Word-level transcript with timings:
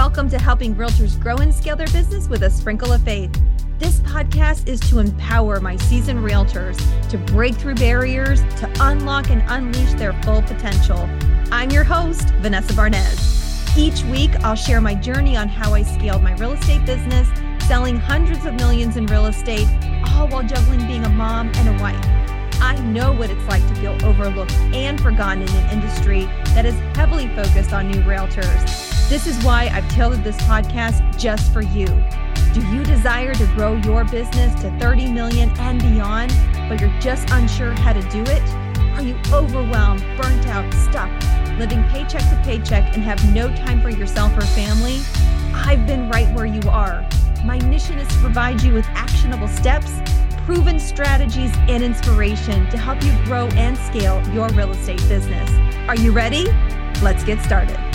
Welcome 0.00 0.30
to 0.30 0.38
helping 0.38 0.74
realtors 0.76 1.20
grow 1.20 1.36
and 1.36 1.54
scale 1.54 1.76
their 1.76 1.86
business 1.88 2.26
with 2.26 2.42
a 2.42 2.48
sprinkle 2.48 2.90
of 2.90 3.02
faith. 3.02 3.38
This 3.78 4.00
podcast 4.00 4.66
is 4.66 4.80
to 4.88 4.98
empower 4.98 5.60
my 5.60 5.76
seasoned 5.76 6.20
realtors 6.20 6.78
to 7.10 7.18
break 7.18 7.54
through 7.54 7.74
barriers, 7.74 8.40
to 8.60 8.72
unlock 8.80 9.28
and 9.28 9.42
unleash 9.48 9.92
their 9.98 10.14
full 10.22 10.40
potential. 10.40 11.06
I'm 11.52 11.68
your 11.70 11.84
host, 11.84 12.30
Vanessa 12.36 12.72
Barnes. 12.72 13.76
Each 13.76 14.02
week, 14.04 14.30
I'll 14.42 14.54
share 14.54 14.80
my 14.80 14.94
journey 14.94 15.36
on 15.36 15.48
how 15.48 15.74
I 15.74 15.82
scaled 15.82 16.22
my 16.22 16.34
real 16.36 16.52
estate 16.52 16.86
business, 16.86 17.28
selling 17.68 17.96
hundreds 17.98 18.46
of 18.46 18.54
millions 18.54 18.96
in 18.96 19.04
real 19.04 19.26
estate, 19.26 19.68
all 20.14 20.28
while 20.28 20.42
juggling 20.42 20.86
being 20.86 21.04
a 21.04 21.10
mom 21.10 21.52
and 21.56 21.78
a 21.78 21.82
wife. 21.82 22.02
I 22.62 22.78
know 22.86 23.12
what 23.12 23.28
it's 23.28 23.46
like 23.48 23.68
to 23.68 23.74
feel 23.74 24.02
overlooked 24.02 24.54
and 24.72 24.98
forgotten 24.98 25.42
in 25.42 25.48
an 25.50 25.70
industry 25.74 26.24
that 26.54 26.64
is 26.64 26.74
heavily 26.96 27.28
focused 27.36 27.74
on 27.74 27.90
new 27.90 28.00
realtors. 28.00 28.89
This 29.10 29.26
is 29.26 29.42
why 29.42 29.68
I've 29.72 29.88
tailored 29.88 30.22
this 30.22 30.36
podcast 30.42 31.18
just 31.18 31.52
for 31.52 31.62
you. 31.62 31.86
Do 32.54 32.64
you 32.68 32.84
desire 32.84 33.34
to 33.34 33.46
grow 33.56 33.74
your 33.74 34.04
business 34.04 34.54
to 34.62 34.70
30 34.78 35.10
million 35.10 35.50
and 35.58 35.80
beyond, 35.80 36.32
but 36.68 36.80
you're 36.80 36.96
just 37.00 37.28
unsure 37.32 37.72
how 37.72 37.92
to 37.92 38.02
do 38.02 38.22
it? 38.22 38.48
Are 38.94 39.02
you 39.02 39.18
overwhelmed, 39.32 40.04
burnt 40.16 40.46
out, 40.46 40.72
stuck, 40.74 41.10
living 41.58 41.82
paycheck 41.88 42.22
to 42.22 42.40
paycheck 42.44 42.94
and 42.94 43.02
have 43.02 43.34
no 43.34 43.48
time 43.56 43.82
for 43.82 43.90
yourself 43.90 44.36
or 44.38 44.42
family? 44.42 45.00
I've 45.54 45.88
been 45.88 46.08
right 46.08 46.32
where 46.32 46.46
you 46.46 46.62
are. 46.70 47.04
My 47.44 47.58
mission 47.64 47.98
is 47.98 48.06
to 48.06 48.18
provide 48.20 48.62
you 48.62 48.74
with 48.74 48.86
actionable 48.90 49.48
steps, 49.48 49.90
proven 50.46 50.78
strategies, 50.78 51.50
and 51.68 51.82
inspiration 51.82 52.70
to 52.70 52.78
help 52.78 53.02
you 53.02 53.12
grow 53.24 53.48
and 53.56 53.76
scale 53.76 54.24
your 54.32 54.48
real 54.50 54.70
estate 54.70 55.02
business. 55.08 55.50
Are 55.88 55.96
you 55.96 56.12
ready? 56.12 56.46
Let's 57.02 57.24
get 57.24 57.42
started. 57.42 57.89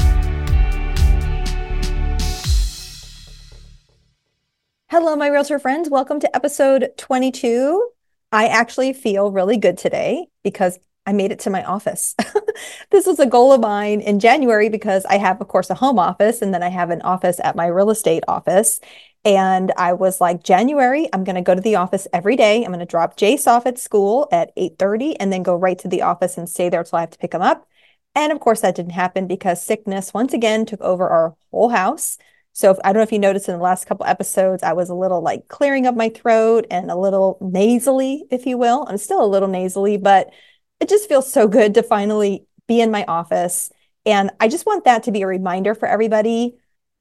Hello, 4.97 5.13
my 5.13 5.27
realtor 5.27 5.59
friends. 5.59 5.89
Welcome 5.89 6.21
to 6.21 6.33
episode 6.33 6.93
22. 6.97 7.89
I 8.31 8.47
actually 8.47 8.93
feel 8.93 9.29
really 9.29 9.57
good 9.57 9.77
today 9.77 10.27
because 10.41 10.79
I 11.05 11.11
made 11.11 11.33
it 11.33 11.39
to 11.39 11.49
my 11.49 11.65
office. 11.65 12.15
this 12.91 13.05
was 13.05 13.19
a 13.19 13.25
goal 13.25 13.51
of 13.51 13.59
mine 13.59 13.99
in 13.99 14.21
January 14.21 14.69
because 14.69 15.03
I 15.03 15.17
have, 15.17 15.41
of 15.41 15.49
course, 15.49 15.69
a 15.69 15.75
home 15.75 15.99
office 15.99 16.41
and 16.41 16.53
then 16.53 16.63
I 16.63 16.69
have 16.69 16.91
an 16.91 17.01
office 17.01 17.41
at 17.43 17.57
my 17.57 17.65
real 17.65 17.89
estate 17.89 18.23
office. 18.29 18.79
And 19.25 19.73
I 19.75 19.91
was 19.91 20.21
like, 20.21 20.43
January, 20.43 21.09
I'm 21.11 21.25
going 21.25 21.35
to 21.35 21.41
go 21.41 21.55
to 21.55 21.59
the 21.59 21.75
office 21.75 22.07
every 22.13 22.37
day. 22.37 22.63
I'm 22.63 22.71
going 22.71 22.79
to 22.79 22.85
drop 22.85 23.17
Jace 23.17 23.47
off 23.47 23.65
at 23.65 23.77
school 23.77 24.29
at 24.31 24.55
8:30 24.55 25.17
and 25.19 25.29
then 25.29 25.43
go 25.43 25.57
right 25.57 25.77
to 25.79 25.89
the 25.89 26.03
office 26.03 26.37
and 26.37 26.47
stay 26.47 26.69
there 26.69 26.79
until 26.79 26.99
I 26.99 27.01
have 27.01 27.09
to 27.09 27.19
pick 27.19 27.33
him 27.33 27.41
up. 27.41 27.67
And 28.15 28.31
of 28.31 28.39
course, 28.39 28.61
that 28.61 28.75
didn't 28.75 28.93
happen 28.93 29.27
because 29.27 29.61
sickness 29.61 30.13
once 30.13 30.31
again 30.31 30.65
took 30.65 30.79
over 30.79 31.09
our 31.09 31.35
whole 31.51 31.67
house. 31.67 32.17
So 32.55 32.71
if, 32.71 32.77
I 32.85 32.93
don't 32.93 33.01
know 33.01 33.03
if 33.03 33.11
you 33.11 33.19
noticed 33.19 33.49
in 33.49 33.57
the 33.57 33.61
last 33.61 33.85
couple 33.85 34.05
episodes, 34.05 34.63
I 34.63 34.71
was 34.71 34.89
a 34.89 34.95
little 34.95 35.21
like 35.21 35.49
clearing 35.49 35.85
up 35.85 35.93
my 35.93 36.07
throat 36.07 36.65
and 36.71 36.89
a 36.89 36.95
little 36.95 37.37
nasally, 37.41 38.23
if 38.31 38.45
you 38.45 38.57
will. 38.57 38.85
I'm 38.87 38.97
still 38.97 39.23
a 39.23 39.27
little 39.27 39.49
nasally, 39.49 39.97
but 39.97 40.31
it 40.79 40.87
just 40.87 41.09
feels 41.09 41.29
so 41.29 41.49
good 41.49 41.73
to 41.73 41.83
finally 41.83 42.47
be 42.65 42.79
in 42.79 42.91
my 42.91 43.03
office. 43.09 43.69
And 44.05 44.31
I 44.39 44.47
just 44.47 44.65
want 44.65 44.85
that 44.85 45.03
to 45.03 45.11
be 45.11 45.23
a 45.23 45.27
reminder 45.27 45.75
for 45.75 45.85
everybody. 45.85 46.55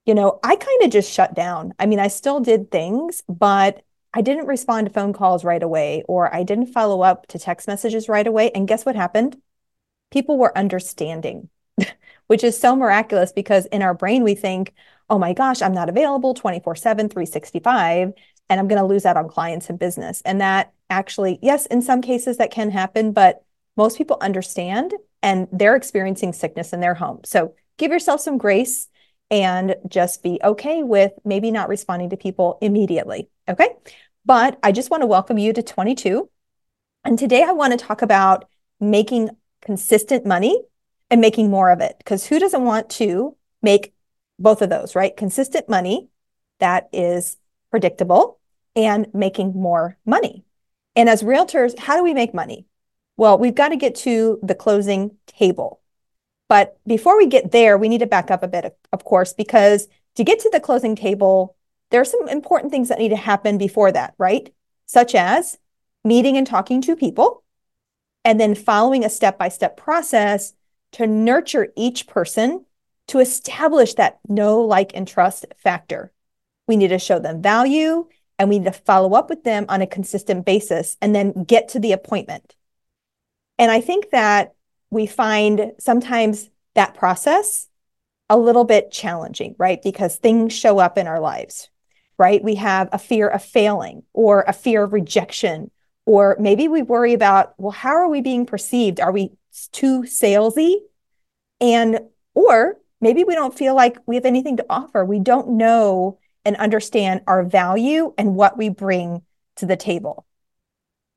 You 0.07 0.17
know, 0.17 0.41
I 0.43 0.57
kind 0.57 0.83
of 0.83 0.91
just 0.91 1.13
shut 1.13 1.35
down. 1.35 1.73
I 1.79 1.87
mean, 1.87 2.01
I 2.01 2.09
still 2.09 2.41
did 2.41 2.73
things, 2.73 3.23
but 3.29 3.85
I 4.13 4.23
didn't 4.23 4.47
respond 4.47 4.89
to 4.89 4.93
phone 4.93 5.13
calls 5.13 5.45
right 5.45 5.63
away, 5.63 6.03
or 6.09 6.35
I 6.35 6.43
didn't 6.43 6.73
follow 6.73 7.03
up 7.03 7.29
to 7.29 7.39
text 7.39 7.69
messages 7.69 8.09
right 8.09 8.27
away. 8.27 8.51
And 8.57 8.67
guess 8.67 8.85
what 8.85 8.97
happened? 8.97 9.41
People 10.11 10.37
were 10.37 10.57
understanding, 10.59 11.49
which 12.27 12.43
is 12.43 12.59
so 12.59 12.75
miraculous 12.75 13.31
because 13.31 13.67
in 13.67 13.83
our 13.83 13.95
brain, 13.95 14.25
we 14.25 14.35
think, 14.35 14.75
oh 15.11 15.19
my 15.19 15.33
gosh, 15.33 15.63
I'm 15.63 15.75
not 15.75 15.89
available 15.89 16.35
24 16.35 16.77
7, 16.77 17.09
365, 17.09 18.13
and 18.49 18.61
I'm 18.61 18.69
going 18.69 18.81
to 18.81 18.87
lose 18.87 19.07
out 19.07 19.17
on 19.17 19.29
clients 19.29 19.69
and 19.71 19.79
business. 19.79 20.23
And 20.25 20.41
that 20.41 20.73
actually, 20.91 21.39
yes, 21.43 21.67
in 21.67 21.83
some 21.83 22.03
cases 22.03 22.37
that 22.39 22.51
can 22.51 22.71
happen, 22.71 23.13
but 23.13 23.45
most 23.77 23.99
people 23.99 24.19
understand 24.21 24.95
and 25.23 25.49
they're 25.53 25.77
experiencing 25.77 26.33
sickness 26.33 26.73
in 26.73 26.81
their 26.81 26.95
home. 26.95 27.21
So 27.25 27.55
give 27.79 27.91
yourself 27.91 28.21
some 28.21 28.39
grace 28.39 28.89
and 29.31 29.75
just 29.89 30.23
be 30.23 30.39
okay 30.45 30.83
with 30.83 31.13
maybe 31.25 31.51
not 31.51 31.69
responding 31.69 32.11
to 32.11 32.17
people 32.17 32.59
immediately. 32.61 33.29
Okay. 33.49 33.71
But 34.25 34.59
I 34.63 34.73
just 34.73 34.91
want 34.91 35.03
to 35.03 35.07
welcome 35.07 35.39
you 35.39 35.53
to 35.53 35.63
22. 35.63 36.29
And 37.05 37.19
today 37.19 37.43
I 37.43 37.53
want 37.53 37.73
to 37.73 37.85
talk 37.85 38.03
about 38.03 38.47
making 38.81 39.31
consistent 39.63 40.25
money 40.25 40.63
and 41.11 41.21
making 41.21 41.51
more 41.51 41.71
of 41.71 41.81
it. 41.81 41.97
Because 41.99 42.27
who 42.27 42.39
doesn't 42.39 42.65
want 42.65 42.91
to 42.91 43.37
make 43.63 43.93
both 44.39 44.63
of 44.63 44.71
those, 44.71 44.95
right? 44.95 45.17
Consistent 45.17 45.69
money 45.69 46.09
that 46.61 46.89
is 46.93 47.37
predictable 47.71 48.39
and 48.77 49.07
making 49.15 49.53
more 49.55 49.97
money. 50.05 50.45
And 50.97 51.09
as 51.09 51.23
realtors, 51.23 51.79
how 51.79 51.97
do 51.97 52.03
we 52.03 52.15
make 52.15 52.35
money? 52.35 52.67
Well, 53.17 53.39
we've 53.39 53.55
got 53.55 53.69
to 53.69 53.77
get 53.77 53.95
to 53.97 54.39
the 54.43 54.55
closing 54.55 55.17
table. 55.27 55.81
But 56.49 56.79
before 56.87 57.17
we 57.17 57.27
get 57.27 57.53
there, 57.53 57.79
we 57.79 57.89
need 57.89 57.99
to 57.99 58.07
back 58.07 58.31
up 58.31 58.43
a 58.43 58.49
bit, 58.49 58.77
of 58.93 59.05
course, 59.05 59.33
because 59.33 59.89
to 60.17 60.25
get 60.25 60.41
to 60.41 60.51
the 60.51 60.61
closing 60.61 60.95
table, 60.95 61.57
there 61.91 62.01
are 62.01 62.05
some 62.05 62.29
important 62.29 62.73
things 62.73 62.89
that 62.89 62.99
need 62.99 63.11
to 63.11 63.17
happen 63.17 63.59
before 63.59 63.93
that, 63.93 64.15
right? 64.19 64.53
Such 64.87 65.15
as 65.15 65.59
meeting 66.05 66.37
and 66.37 66.47
talking 66.47 66.81
to 66.83 66.97
people, 66.97 67.43
and 68.25 68.41
then 68.41 68.55
following 68.55 69.05
a 69.05 69.11
step 69.11 69.39
by 69.39 69.49
step 69.49 69.77
process 69.77 70.55
to 70.93 71.07
nurture 71.07 71.69
each 71.77 72.07
person 72.07 72.65
to 73.09 73.19
establish 73.19 73.95
that 73.95 74.19
know, 74.29 74.61
like, 74.61 74.93
and 74.95 75.07
trust 75.07 75.47
factor. 75.57 76.13
We 76.67 76.77
need 76.77 76.89
to 76.89 76.99
show 76.99 77.19
them 77.19 77.43
value 77.43 78.07
and 78.39 78.49
we 78.49 78.59
need 78.59 78.65
to 78.65 78.73
follow 78.73 79.15
up 79.15 79.29
with 79.29 79.45
them 79.45 79.67
on 79.69 79.83
a 79.83 79.87
consistent 79.87 80.45
basis 80.45 80.97
and 81.01 81.15
then 81.15 81.45
get 81.45 81.69
to 81.69 81.79
the 81.79 81.93
appointment. 81.93 82.55
And 83.59 83.71
I 83.71 83.81
think 83.81 84.11
that 84.11 84.55
we 84.91 85.07
find 85.07 85.73
sometimes 85.79 86.51
that 86.75 86.95
process 86.95 87.69
a 88.29 88.39
little 88.39 88.65
bit 88.65 88.91
challenging, 88.91 89.55
right? 89.59 89.81
Because 89.83 90.17
things 90.17 90.53
show 90.53 90.79
up 90.79 90.99
in 90.99 91.07
our 91.07 91.21
lives, 91.21 91.69
right? 92.19 92.43
We 92.43 92.57
have 92.57 92.89
a 92.91 92.99
fear 92.99 93.29
of 93.29 93.45
failing 93.45 94.03
or 94.13 94.45
a 94.49 94.53
fear 94.53 94.83
of 94.83 94.93
rejection, 94.93 95.71
or 96.07 96.37
maybe 96.41 96.69
we 96.69 96.83
worry 96.83 97.13
about, 97.13 97.55
well, 97.59 97.71
how 97.71 97.91
are 97.91 98.09
we 98.09 98.21
being 98.21 98.47
perceived? 98.47 98.99
Are 98.99 99.13
we 99.13 99.33
too 99.73 100.03
salesy? 100.03 100.77
And, 101.61 102.01
or 102.35 102.77
maybe 103.05 103.23
we 103.23 103.35
don't 103.35 103.57
feel 103.57 103.75
like 103.75 103.99
we 104.07 104.17
have 104.17 104.25
anything 104.25 104.57
to 104.57 104.67
offer. 104.71 105.05
We 105.05 105.21
don't 105.21 105.51
know 105.51 106.19
and 106.47 106.57
understand 106.57 107.21
our 107.27 107.45
value 107.45 108.15
and 108.17 108.35
what 108.35 108.57
we 108.57 108.71
bring 108.71 109.21
to 109.57 109.67
the 109.67 109.77
table. 109.77 110.27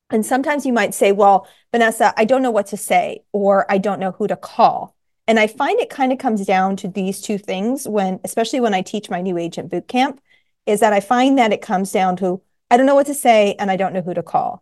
And 0.10 0.26
sometimes 0.26 0.66
you 0.66 0.74
might 0.74 0.94
say, 0.94 1.14
well, 1.14 1.48
Vanessa, 1.72 2.14
I 2.18 2.26
don't 2.26 2.42
know 2.42 2.52
what 2.52 2.68
to 2.68 2.78
say, 2.78 3.24
or 3.32 3.66
I 3.72 3.78
don't 3.78 4.02
know 4.02 4.12
who 4.12 4.28
to 4.28 4.36
call. 4.36 4.96
And 5.28 5.40
I 5.40 5.48
find 5.48 5.80
it 5.80 5.90
kind 5.90 6.12
of 6.12 6.18
comes 6.18 6.46
down 6.46 6.76
to 6.78 6.90
these 6.90 7.22
two 7.22 7.38
things 7.38 7.88
when, 7.88 8.20
especially 8.26 8.60
when 8.60 8.74
I 8.74 8.82
teach 8.82 9.10
my 9.10 9.22
new 9.22 9.38
agent 9.38 9.72
boot 9.72 9.88
camp, 9.88 10.20
is 10.66 10.82
that 10.82 10.94
I 10.94 11.00
find 11.00 11.38
that 11.38 11.54
it 11.54 11.62
comes 11.62 11.94
down 11.94 12.18
to, 12.18 12.42
I 12.70 12.76
don't 12.76 12.86
know 12.86 12.96
what 12.96 13.08
to 13.08 13.14
say 13.14 13.56
and 13.60 13.72
I 13.72 13.78
don't 13.78 13.94
know 13.94 14.02
who 14.02 14.14
to 14.14 14.24
call. 14.24 14.62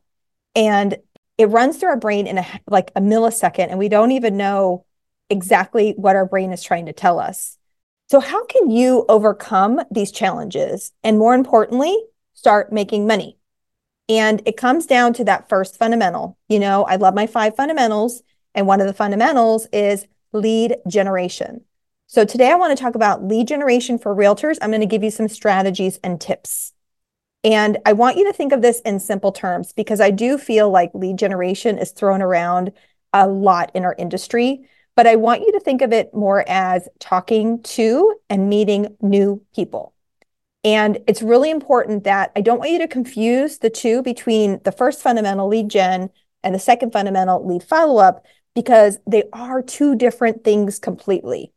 And 0.55 0.97
it 1.37 1.49
runs 1.49 1.77
through 1.77 1.89
our 1.89 1.97
brain 1.97 2.27
in 2.27 2.37
a 2.37 2.45
like 2.67 2.91
a 2.95 3.01
millisecond 3.01 3.67
and 3.69 3.79
we 3.79 3.89
don't 3.89 4.11
even 4.11 4.37
know 4.37 4.84
exactly 5.29 5.93
what 5.97 6.15
our 6.15 6.25
brain 6.25 6.51
is 6.51 6.63
trying 6.63 6.85
to 6.85 6.93
tell 6.93 7.19
us. 7.19 7.57
So, 8.07 8.19
how 8.19 8.45
can 8.45 8.69
you 8.69 9.05
overcome 9.09 9.81
these 9.89 10.11
challenges? 10.11 10.91
And 11.03 11.17
more 11.17 11.33
importantly, 11.33 11.97
start 12.33 12.71
making 12.71 13.07
money. 13.07 13.37
And 14.07 14.41
it 14.45 14.57
comes 14.57 14.85
down 14.85 15.13
to 15.13 15.23
that 15.23 15.49
first 15.49 15.77
fundamental. 15.77 16.37
You 16.47 16.59
know, 16.59 16.83
I 16.83 16.97
love 16.97 17.15
my 17.15 17.25
five 17.25 17.55
fundamentals. 17.55 18.21
And 18.53 18.67
one 18.67 18.79
of 18.79 18.87
the 18.87 18.93
fundamentals 18.93 19.67
is 19.73 20.05
lead 20.31 20.77
generation. 20.87 21.61
So, 22.07 22.23
today 22.23 22.51
I 22.51 22.55
want 22.55 22.77
to 22.77 22.81
talk 22.81 22.93
about 22.93 23.23
lead 23.23 23.47
generation 23.47 23.97
for 23.97 24.15
realtors. 24.15 24.57
I'm 24.61 24.69
going 24.69 24.81
to 24.81 24.85
give 24.85 25.03
you 25.03 25.11
some 25.11 25.27
strategies 25.27 25.99
and 26.03 26.21
tips. 26.21 26.73
And 27.43 27.77
I 27.85 27.93
want 27.93 28.17
you 28.17 28.25
to 28.25 28.33
think 28.33 28.53
of 28.53 28.61
this 28.61 28.81
in 28.81 28.99
simple 28.99 29.31
terms 29.31 29.71
because 29.71 30.01
I 30.01 30.09
do 30.09 30.37
feel 30.37 30.69
like 30.69 30.91
lead 30.93 31.17
generation 31.17 31.77
is 31.77 31.91
thrown 31.91 32.21
around 32.21 32.71
a 33.13 33.27
lot 33.27 33.71
in 33.75 33.85
our 33.85 33.95
industry. 33.97 34.67
But 34.95 35.07
I 35.07 35.15
want 35.15 35.41
you 35.41 35.51
to 35.53 35.59
think 35.59 35.81
of 35.81 35.91
it 35.91 36.13
more 36.13 36.43
as 36.47 36.87
talking 36.99 37.61
to 37.63 38.15
and 38.29 38.49
meeting 38.49 38.95
new 39.01 39.41
people. 39.53 39.93
And 40.63 40.99
it's 41.07 41.21
really 41.21 41.51
important 41.51 42.05
that 42.05 42.31
I 42.35 42.41
don't 42.41 42.59
want 42.59 42.71
you 42.71 42.79
to 42.79 42.87
confuse 42.87 43.59
the 43.59 43.69
two 43.69 44.01
between 44.01 44.61
the 44.63 44.71
first 44.71 45.01
fundamental 45.01 45.47
lead 45.47 45.69
gen 45.69 46.09
and 46.43 46.55
the 46.55 46.59
second 46.59 46.91
fundamental 46.91 47.45
lead 47.45 47.61
follow 47.61 47.97
up 48.01 48.25
because 48.55 48.97
they 49.05 49.23
are 49.33 49.61
two 49.61 49.95
different 49.95 50.43
things 50.43 50.79
completely. 50.79 51.51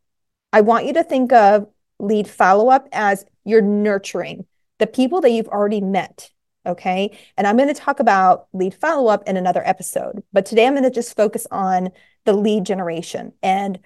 I 0.52 0.61
want 0.61 0.87
you 0.87 0.93
to 0.94 1.05
think 1.05 1.32
of 1.32 1.69
lead 1.99 2.29
follow 2.29 2.69
up 2.69 2.88
as 2.93 3.25
you're 3.44 3.62
nurturing 3.62 4.44
the 4.79 4.87
people 4.87 5.20
that 5.20 5.31
you've 5.31 5.49
already 5.49 5.81
met. 5.81 6.31
Okay. 6.67 7.17
And 7.37 7.46
I'm 7.46 7.56
going 7.56 7.69
to 7.69 7.75
talk 7.75 8.00
about 8.00 8.46
lead 8.52 8.75
follow 8.75 9.11
up 9.11 9.26
in 9.26 9.37
another 9.37 9.62
episode. 9.64 10.23
But 10.32 10.44
today 10.44 10.67
I'm 10.67 10.75
going 10.75 10.84
to 10.84 10.91
just 10.91 11.17
focus 11.17 11.46
on 11.50 11.91
the 12.28 12.34
lead 12.34 12.66
generation. 12.66 13.32
And 13.42 13.78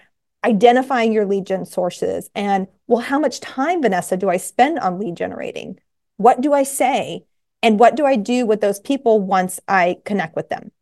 identifying 0.44 1.12
your 1.12 1.24
lead 1.24 1.46
gen 1.46 1.64
sources 1.64 2.28
and, 2.34 2.66
well, 2.88 3.00
how 3.00 3.20
much 3.20 3.38
time, 3.38 3.80
Vanessa, 3.80 4.16
do 4.16 4.28
I 4.28 4.36
spend 4.36 4.80
on 4.80 4.98
lead 4.98 5.16
generating? 5.16 5.78
What 6.16 6.40
do 6.40 6.52
I 6.52 6.64
say? 6.64 7.24
And 7.62 7.78
what 7.78 7.94
do 7.94 8.04
I 8.04 8.16
do 8.16 8.44
with 8.44 8.60
those 8.60 8.80
people 8.80 9.20
once 9.20 9.60
I 9.68 9.98
connect 10.04 10.34
with 10.34 10.48
them? 10.48 10.72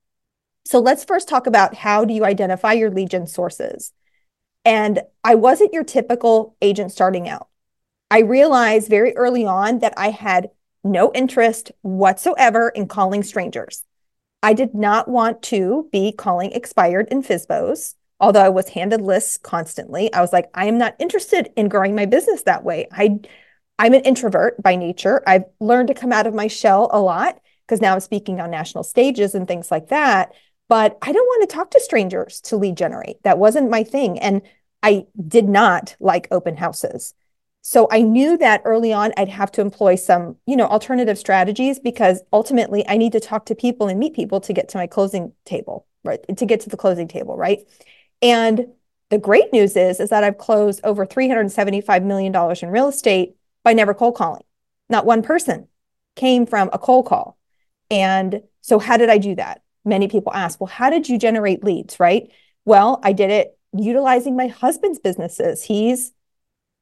So 0.64 0.78
let's 0.78 1.04
first 1.04 1.28
talk 1.28 1.46
about 1.46 1.74
how 1.74 2.06
do 2.06 2.14
you 2.14 2.24
identify 2.24 2.72
your 2.72 2.90
lead 2.90 3.10
gen 3.10 3.26
sources? 3.26 3.92
And 4.64 5.00
I 5.22 5.34
wasn't 5.34 5.74
your 5.74 5.84
typical 5.84 6.56
agent 6.62 6.92
starting 6.92 7.28
out. 7.28 7.48
I 8.10 8.20
realized 8.20 8.88
very 8.88 9.14
early 9.14 9.44
on 9.44 9.80
that 9.80 9.92
I 9.98 10.08
had 10.08 10.48
no 10.82 11.12
interest 11.12 11.70
whatsoever 11.82 12.70
in 12.70 12.88
calling 12.88 13.22
strangers. 13.22 13.84
I 14.42 14.54
did 14.54 14.74
not 14.74 15.08
want 15.08 15.42
to 15.44 15.88
be 15.92 16.12
calling 16.12 16.52
expired 16.52 17.08
and 17.10 17.24
FSBOs, 17.24 17.94
although 18.18 18.40
I 18.40 18.48
was 18.48 18.70
handed 18.70 19.00
lists 19.00 19.36
constantly. 19.36 20.12
I 20.12 20.20
was 20.20 20.32
like, 20.32 20.50
I 20.54 20.66
am 20.66 20.78
not 20.78 20.96
interested 20.98 21.50
in 21.56 21.68
growing 21.68 21.94
my 21.94 22.06
business 22.06 22.42
that 22.44 22.64
way. 22.64 22.88
I, 22.92 23.18
I'm 23.78 23.94
an 23.94 24.02
introvert 24.02 24.62
by 24.62 24.76
nature. 24.76 25.22
I've 25.26 25.44
learned 25.60 25.88
to 25.88 25.94
come 25.94 26.12
out 26.12 26.26
of 26.26 26.34
my 26.34 26.46
shell 26.46 26.88
a 26.92 27.00
lot 27.00 27.38
because 27.66 27.80
now 27.80 27.92
I'm 27.92 28.00
speaking 28.00 28.40
on 28.40 28.50
national 28.50 28.84
stages 28.84 29.34
and 29.34 29.46
things 29.46 29.70
like 29.70 29.88
that. 29.88 30.32
But 30.68 30.98
I 31.02 31.12
don't 31.12 31.26
want 31.26 31.48
to 31.48 31.54
talk 31.54 31.70
to 31.72 31.80
strangers 31.80 32.40
to 32.42 32.56
lead 32.56 32.76
generate. 32.76 33.22
That 33.24 33.38
wasn't 33.38 33.70
my 33.70 33.82
thing. 33.82 34.18
And 34.18 34.42
I 34.82 35.06
did 35.28 35.48
not 35.48 35.96
like 36.00 36.28
open 36.30 36.56
houses. 36.56 37.14
So 37.62 37.88
I 37.90 38.00
knew 38.02 38.38
that 38.38 38.62
early 38.64 38.92
on 38.92 39.12
I'd 39.16 39.28
have 39.28 39.52
to 39.52 39.60
employ 39.60 39.96
some, 39.96 40.36
you 40.46 40.56
know, 40.56 40.66
alternative 40.66 41.18
strategies 41.18 41.78
because 41.78 42.22
ultimately 42.32 42.84
I 42.88 42.96
need 42.96 43.12
to 43.12 43.20
talk 43.20 43.46
to 43.46 43.54
people 43.54 43.88
and 43.88 43.98
meet 43.98 44.14
people 44.14 44.40
to 44.40 44.52
get 44.52 44.68
to 44.70 44.78
my 44.78 44.86
closing 44.86 45.32
table, 45.44 45.86
right? 46.02 46.20
To 46.36 46.46
get 46.46 46.60
to 46.60 46.70
the 46.70 46.76
closing 46.76 47.06
table, 47.06 47.36
right? 47.36 47.58
And 48.22 48.68
the 49.10 49.18
great 49.18 49.52
news 49.52 49.76
is 49.76 50.00
is 50.00 50.10
that 50.10 50.24
I've 50.24 50.38
closed 50.38 50.80
over 50.84 51.04
375 51.04 52.02
million 52.02 52.32
dollars 52.32 52.62
in 52.62 52.70
real 52.70 52.88
estate 52.88 53.36
by 53.62 53.74
never 53.74 53.92
cold 53.92 54.14
calling. 54.16 54.44
Not 54.88 55.04
one 55.06 55.22
person 55.22 55.68
came 56.16 56.46
from 56.46 56.70
a 56.72 56.78
cold 56.78 57.06
call. 57.06 57.38
And 57.90 58.42
so 58.62 58.78
how 58.78 58.96
did 58.96 59.10
I 59.10 59.18
do 59.18 59.34
that? 59.34 59.62
Many 59.84 60.08
people 60.08 60.32
ask, 60.32 60.60
well, 60.60 60.68
how 60.68 60.90
did 60.90 61.08
you 61.08 61.18
generate 61.18 61.64
leads, 61.64 61.98
right? 62.00 62.30
Well, 62.64 63.00
I 63.02 63.12
did 63.12 63.30
it 63.30 63.58
utilizing 63.72 64.36
my 64.36 64.48
husband's 64.48 64.98
businesses. 64.98 65.62
He's 65.62 66.12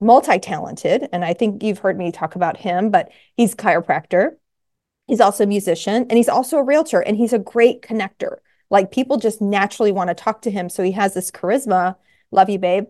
multi-talented 0.00 1.08
and 1.12 1.24
i 1.24 1.32
think 1.32 1.62
you've 1.62 1.78
heard 1.78 1.98
me 1.98 2.12
talk 2.12 2.36
about 2.36 2.56
him 2.56 2.90
but 2.90 3.10
he's 3.36 3.54
chiropractor 3.54 4.36
he's 5.08 5.20
also 5.20 5.42
a 5.42 5.48
musician 5.48 6.06
and 6.08 6.12
he's 6.12 6.28
also 6.28 6.58
a 6.58 6.62
realtor 6.62 7.00
and 7.00 7.16
he's 7.16 7.32
a 7.32 7.38
great 7.38 7.82
connector. 7.82 8.36
Like 8.70 8.92
people 8.92 9.16
just 9.16 9.40
naturally 9.40 9.90
want 9.90 10.08
to 10.08 10.14
talk 10.14 10.42
to 10.42 10.50
him 10.50 10.68
so 10.68 10.84
he 10.84 10.92
has 10.92 11.14
this 11.14 11.32
charisma 11.32 11.96
love 12.30 12.50
you 12.50 12.58
babe 12.58 12.84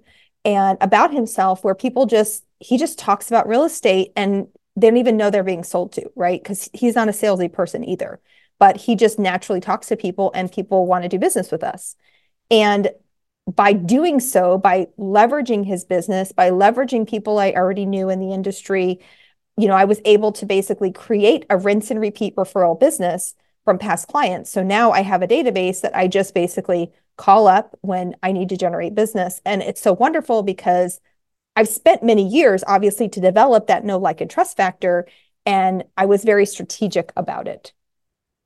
and 0.44 0.76
about 0.80 1.14
himself 1.14 1.64
where 1.64 1.76
people 1.76 2.04
just 2.04 2.44
he 2.58 2.76
just 2.76 2.98
talks 2.98 3.28
about 3.28 3.48
real 3.48 3.62
estate 3.62 4.10
and 4.16 4.48
they 4.74 4.88
don't 4.88 4.96
even 4.96 5.16
know 5.16 5.30
they're 5.30 5.44
being 5.44 5.64
sold 5.64 5.92
to 5.92 6.10
right? 6.16 6.42
Because 6.42 6.68
he's 6.74 6.96
not 6.96 7.08
a 7.08 7.12
salesy 7.12 7.50
person 7.50 7.88
either 7.88 8.20
but 8.58 8.76
he 8.76 8.96
just 8.96 9.20
naturally 9.20 9.60
talks 9.60 9.86
to 9.86 9.96
people 9.96 10.32
and 10.34 10.50
people 10.50 10.84
want 10.84 11.04
to 11.04 11.08
do 11.08 11.16
business 11.16 11.52
with 11.52 11.62
us. 11.62 11.94
And 12.50 12.90
by 13.54 13.72
doing 13.72 14.20
so, 14.20 14.58
by 14.58 14.88
leveraging 14.98 15.64
his 15.64 15.84
business, 15.84 16.32
by 16.32 16.50
leveraging 16.50 17.08
people 17.08 17.38
I 17.38 17.52
already 17.52 17.86
knew 17.86 18.10
in 18.10 18.20
the 18.20 18.32
industry, 18.32 19.00
you 19.56 19.66
know, 19.66 19.74
I 19.74 19.84
was 19.84 20.00
able 20.04 20.32
to 20.32 20.46
basically 20.46 20.92
create 20.92 21.46
a 21.48 21.56
rinse 21.56 21.90
and 21.90 22.00
repeat 22.00 22.36
referral 22.36 22.78
business 22.78 23.34
from 23.64 23.78
past 23.78 24.08
clients. 24.08 24.50
So 24.50 24.62
now 24.62 24.92
I 24.92 25.02
have 25.02 25.22
a 25.22 25.26
database 25.26 25.80
that 25.80 25.96
I 25.96 26.08
just 26.08 26.34
basically 26.34 26.92
call 27.16 27.48
up 27.48 27.76
when 27.80 28.14
I 28.22 28.32
need 28.32 28.50
to 28.50 28.56
generate 28.56 28.94
business. 28.94 29.40
And 29.44 29.62
it's 29.62 29.80
so 29.80 29.94
wonderful 29.94 30.42
because 30.42 31.00
I've 31.56 31.68
spent 31.68 32.02
many 32.02 32.26
years, 32.26 32.62
obviously, 32.66 33.08
to 33.08 33.20
develop 33.20 33.66
that 33.66 33.84
know, 33.84 33.98
like, 33.98 34.20
and 34.20 34.30
trust 34.30 34.56
factor. 34.56 35.08
And 35.44 35.84
I 35.96 36.06
was 36.06 36.22
very 36.22 36.46
strategic 36.46 37.12
about 37.16 37.48
it. 37.48 37.72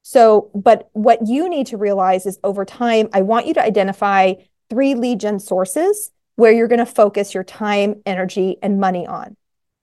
So, 0.02 0.50
but 0.54 0.88
what 0.92 1.26
you 1.26 1.48
need 1.48 1.66
to 1.68 1.76
realize 1.76 2.24
is 2.24 2.38
over 2.42 2.64
time, 2.64 3.08
I 3.12 3.22
want 3.22 3.46
you 3.46 3.54
to 3.54 3.62
identify 3.62 4.34
three 4.70 4.94
lead 4.94 5.20
gen 5.20 5.38
sources 5.38 6.10
where 6.36 6.52
you're 6.52 6.68
going 6.68 6.78
to 6.78 6.86
focus 6.86 7.34
your 7.34 7.44
time, 7.44 8.02
energy, 8.06 8.56
and 8.62 8.80
money 8.80 9.06
on. 9.06 9.36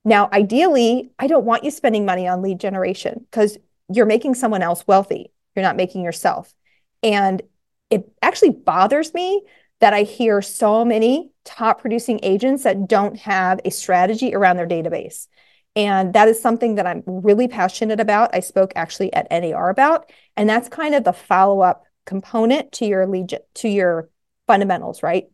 Now, 0.06 0.30
ideally, 0.32 1.12
I 1.20 1.28
don't 1.28 1.46
want 1.46 1.64
you 1.64 1.72
spending 1.72 2.06
money 2.06 2.28
on 2.28 2.42
lead 2.42 2.60
generation 2.60 3.26
because 3.30 3.58
you're 3.94 4.06
making 4.06 4.36
someone 4.36 4.62
else 4.62 4.86
wealthy. 4.88 5.32
You're 5.56 5.64
not 5.64 5.76
making 5.76 6.04
yourself. 6.04 6.54
And 7.04 7.42
it 7.90 8.12
actually 8.22 8.52
bothers 8.52 9.14
me 9.14 9.44
that 9.80 9.94
I 9.94 10.04
hear 10.04 10.42
so 10.42 10.84
many 10.84 11.32
top 11.46 11.82
producing 11.82 12.20
agents 12.24 12.64
that 12.64 12.88
don't 12.88 13.18
have 13.18 13.60
a 13.64 13.72
strategy 13.72 14.36
around 14.36 14.58
their 14.58 14.68
database. 14.68 15.28
And 15.76 16.14
that 16.14 16.28
is 16.28 16.42
something 16.42 16.76
that 16.76 16.88
I'm 16.88 17.04
really 17.06 17.48
passionate 17.48 18.00
about. 18.00 18.32
I 18.34 18.42
spoke 18.42 18.74
actually 18.76 19.14
at 19.14 19.28
NAR 19.32 19.70
about, 19.70 20.12
and 20.36 20.50
that's 20.50 20.68
kind 20.68 20.96
of 20.96 21.04
the 21.04 21.14
follow 21.14 21.62
up 21.62 21.86
component 22.06 22.72
to 22.74 22.86
your 22.86 23.06
lead 23.08 23.38
to 23.56 23.70
your 23.70 24.10
fundamentals, 24.50 25.04
right? 25.04 25.26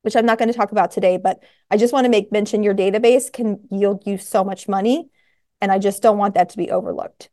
Which 0.00 0.16
I'm 0.16 0.24
not 0.24 0.38
going 0.38 0.50
to 0.50 0.56
talk 0.56 0.72
about 0.72 0.90
today, 0.90 1.18
but 1.18 1.40
I 1.70 1.76
just 1.76 1.92
want 1.92 2.06
to 2.06 2.10
make 2.10 2.32
mention 2.32 2.62
your 2.62 2.74
database 2.74 3.30
can 3.30 3.60
yield 3.70 4.04
you 4.06 4.16
so 4.16 4.42
much 4.42 4.66
money. 4.66 5.10
And 5.60 5.70
I 5.70 5.78
just 5.78 6.02
don't 6.02 6.16
want 6.16 6.34
that 6.34 6.48
to 6.50 6.56
be 6.56 6.70
overlooked. 6.70 7.28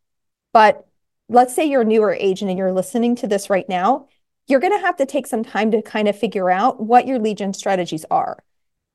But 0.52 0.86
let's 1.30 1.56
say 1.56 1.64
you're 1.64 1.84
a 1.84 1.86
newer 1.86 2.14
agent 2.14 2.50
and 2.50 2.58
you're 2.58 2.74
listening 2.74 3.16
to 3.18 3.28
this 3.28 3.50
right 3.50 3.68
now, 3.70 4.08
you're 4.48 4.60
going 4.60 4.78
to 4.78 4.86
have 4.86 4.98
to 4.98 5.06
take 5.06 5.28
some 5.28 5.46
time 5.46 5.72
to 5.72 5.82
kind 5.82 6.10
of 6.10 6.20
figure 6.20 6.50
out 6.50 6.84
what 6.84 7.08
your 7.08 7.20
lead 7.20 7.38
gen 7.38 7.54
strategies 7.54 8.06
are. 8.12 8.44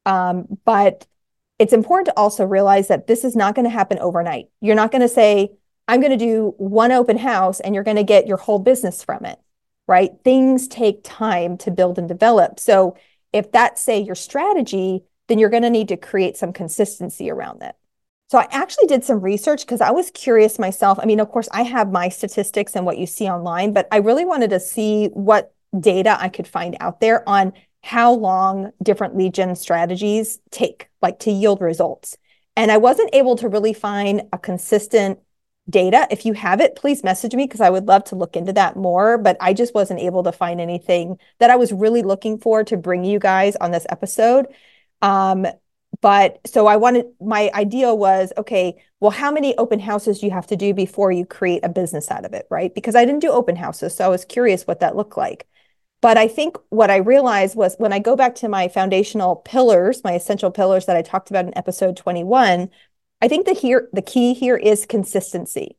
Um, 0.05 0.59
but 0.67 1.07
it's 1.59 1.73
important 1.73 2.09
to 2.09 2.19
also 2.19 2.45
realize 2.45 2.89
that 2.89 3.07
this 3.07 3.25
is 3.25 3.35
not 3.35 3.55
going 3.55 3.65
to 3.65 3.71
happen 3.71 3.99
overnight. 4.01 4.49
You're 4.61 4.77
not 4.77 4.93
going 4.93 5.01
to 5.01 5.09
say, 5.09 5.53
I'm 5.89 6.01
going 6.01 6.13
to 6.13 6.19
do 6.19 6.53
one 6.59 6.93
open 6.93 7.17
house 7.17 7.61
and 7.61 7.75
you're 7.75 7.85
going 7.85 7.97
to 7.97 8.05
get 8.05 8.27
your 8.27 8.37
whole 8.37 8.59
business 8.59 9.03
from 9.03 9.25
it 9.25 9.39
right? 9.89 10.13
Things 10.23 10.69
take 10.69 11.01
time 11.03 11.57
to 11.59 11.71
build 11.73 11.99
and 11.99 12.07
develop. 12.07 12.61
So 12.61 12.97
if 13.33 13.51
that's, 13.51 13.83
say, 13.83 14.01
your 14.01 14.15
strategy, 14.15 15.03
then 15.27 15.39
you're 15.39 15.51
going 15.51 15.65
to 15.65 15.71
need 15.71 15.89
to 15.89 15.97
create 15.97 16.37
some 16.37 16.53
consistency 16.53 17.31
around 17.31 17.61
that. 17.61 17.77
So 18.31 18.39
I 18.39 18.47
actually 18.51 18.87
did 18.87 19.05
some 19.05 19.21
research 19.21 19.63
because 19.63 19.81
I 19.81 19.91
was 19.91 20.11
curious 20.11 20.59
myself. 20.59 20.99
I 21.01 21.07
mean, 21.07 21.19
of 21.19 21.31
course, 21.31 21.49
I 21.51 21.63
have 21.63 21.91
my 21.91 22.11
statistics 22.11 22.77
and 22.77 22.85
what 22.85 22.99
you 22.99 23.07
see 23.07 23.27
online, 23.27 23.73
but 23.73 23.89
I 23.91 23.97
really 23.97 24.27
wanted 24.27 24.51
to 24.51 24.61
see 24.61 25.07
what 25.09 25.55
data 25.79 26.17
I 26.21 26.29
could 26.29 26.47
find 26.47 26.77
out 26.81 27.01
there 27.01 27.27
on 27.29 27.55
how 27.83 28.13
long 28.13 28.71
different 28.83 29.17
lead 29.17 29.33
gen 29.33 29.57
strategies 29.57 30.41
take, 30.51 30.89
like 31.01 31.21
to 31.21 31.31
yield 31.31 31.63
results. 31.63 32.19
And 32.55 32.71
I 32.71 32.77
wasn't 32.77 33.15
able 33.15 33.37
to 33.37 33.49
really 33.49 33.73
find 33.73 34.23
a 34.33 34.39
consistent 34.39 35.21
data. 35.69 36.07
If 36.11 36.25
you 36.25 36.33
have 36.35 36.61
it, 36.61 36.77
please 36.77 37.05
message 37.05 37.35
me 37.35 37.45
because 37.45 37.61
I 37.61 37.71
would 37.71 37.87
love 37.87 38.05
to 38.05 38.17
look 38.17 38.37
into 38.37 38.53
that 38.55 38.77
more. 38.77 39.19
But 39.19 39.37
I 39.41 39.53
just 39.53 39.75
wasn't 39.75 40.01
able 40.01 40.23
to 40.25 40.33
find 40.33 40.61
anything 40.61 41.19
that 41.39 41.51
I 41.51 41.57
was 41.57 41.73
really 41.73 42.03
looking 42.03 42.39
for 42.39 42.65
to 42.65 42.77
bring 42.77 43.05
you 43.05 43.19
guys 43.19 43.57
on 43.57 43.71
this 43.71 43.87
episode. 43.91 44.47
Um, 45.03 45.47
but 46.01 46.41
so 46.47 46.67
I 46.67 46.77
wanted 46.77 47.07
my 47.21 47.51
idea 47.55 47.95
was 47.95 48.33
okay, 48.37 48.83
well, 49.01 49.11
how 49.11 49.31
many 49.31 49.57
open 49.57 49.81
houses 49.81 50.21
do 50.21 50.27
you 50.27 50.33
have 50.33 50.47
to 50.49 50.57
do 50.57 50.75
before 50.75 51.13
you 51.13 51.25
create 51.25 51.65
a 51.65 51.69
business 51.69 52.11
out 52.11 52.25
of 52.25 52.35
it, 52.35 52.47
right? 52.51 52.75
Because 52.75 52.95
I 52.95 53.05
didn't 53.05 53.21
do 53.21 53.31
open 53.31 53.57
houses. 53.57 53.95
So 53.97 54.05
I 54.05 54.09
was 54.09 54.25
curious 54.25 54.67
what 54.67 54.81
that 54.81 54.97
looked 54.97 55.17
like. 55.17 55.47
But 56.01 56.17
I 56.17 56.29
think 56.29 56.57
what 56.69 56.91
I 56.91 56.97
realized 56.99 57.57
was 57.57 57.75
when 57.77 57.93
I 57.93 57.99
go 57.99 58.15
back 58.15 58.37
to 58.37 58.49
my 58.49 58.69
foundational 58.69 59.37
pillars, 59.37 60.05
my 60.05 60.13
essential 60.13 60.51
pillars 60.53 60.87
that 60.87 60.97
I 60.97 61.03
talked 61.03 61.31
about 61.31 61.45
in 61.47 61.57
episode 61.59 61.97
21, 61.97 62.71
I 63.21 63.29
think 63.29 63.47
the 63.47 63.53
here 63.53 63.89
the 63.93 64.03
key 64.03 64.35
here 64.35 64.57
is 64.57 64.87
consistency. 64.87 65.77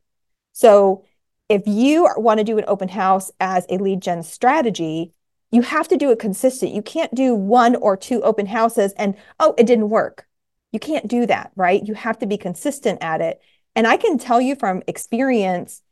So 0.52 1.04
if 1.48 1.62
you 1.66 2.08
want 2.16 2.38
to 2.38 2.44
do 2.44 2.58
an 2.58 2.64
open 2.68 2.88
house 2.88 3.30
as 3.40 3.66
a 3.68 3.78
lead 3.78 4.02
gen 4.02 4.22
strategy, 4.22 5.12
you 5.50 5.62
have 5.62 5.88
to 5.88 5.96
do 5.96 6.10
it 6.10 6.18
consistent. 6.18 6.74
You 6.74 6.82
can't 6.82 7.14
do 7.14 7.34
one 7.34 7.76
or 7.76 7.96
two 7.96 8.22
open 8.22 8.46
houses 8.46 8.92
and 8.96 9.16
oh, 9.38 9.54
it 9.58 9.66
didn't 9.66 9.90
work. 9.90 10.26
You 10.70 10.78
can't 10.78 11.08
do 11.08 11.26
that, 11.26 11.50
right? 11.56 11.84
You 11.84 11.94
have 11.94 12.18
to 12.20 12.26
be 12.26 12.36
consistent 12.36 13.02
at 13.02 13.20
it. 13.20 13.40
And 13.74 13.86
I 13.86 13.96
can 13.96 14.18
tell 14.18 14.40
you 14.40 14.54
from 14.54 14.82
experience 14.86 15.82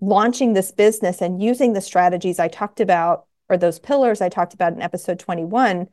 launching 0.00 0.52
this 0.52 0.70
business 0.70 1.20
and 1.20 1.42
using 1.42 1.72
the 1.72 1.80
strategies 1.80 2.38
I 2.38 2.48
talked 2.48 2.80
about 2.80 3.26
or 3.48 3.56
those 3.56 3.78
pillars 3.78 4.20
I 4.20 4.28
talked 4.28 4.54
about 4.54 4.74
in 4.74 4.82
episode 4.82 5.18
21, 5.18 5.88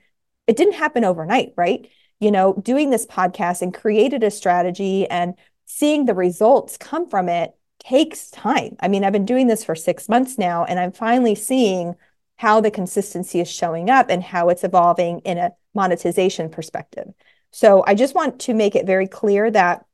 it 0.47 0.57
didn't 0.57 0.73
happen 0.73 1.03
overnight, 1.05 1.53
right? 1.55 1.89
You 2.19 2.31
know, 2.31 2.53
doing 2.53 2.89
this 2.89 3.05
podcast 3.05 3.61
and 3.61 3.73
created 3.73 4.23
a 4.23 4.31
strategy 4.31 5.07
and 5.07 5.35
seeing 5.65 6.05
the 6.05 6.13
results 6.13 6.77
come 6.77 7.09
from 7.09 7.29
it 7.29 7.55
takes 7.79 8.29
time. 8.31 8.75
I 8.79 8.87
mean, 8.87 9.03
I've 9.03 9.13
been 9.13 9.25
doing 9.25 9.47
this 9.47 9.63
for 9.63 9.75
six 9.75 10.09
months 10.09 10.37
now, 10.37 10.63
and 10.65 10.79
I'm 10.79 10.91
finally 10.91 11.35
seeing 11.35 11.95
how 12.37 12.61
the 12.61 12.71
consistency 12.71 13.39
is 13.39 13.49
showing 13.49 13.89
up 13.89 14.09
and 14.09 14.23
how 14.23 14.49
it's 14.49 14.63
evolving 14.63 15.19
in 15.19 15.37
a 15.37 15.51
monetization 15.73 16.49
perspective. 16.49 17.13
So 17.51 17.83
I 17.87 17.95
just 17.95 18.15
want 18.15 18.39
to 18.41 18.53
make 18.53 18.75
it 18.75 18.85
very 18.85 19.07
clear 19.07 19.49
that 19.51 19.85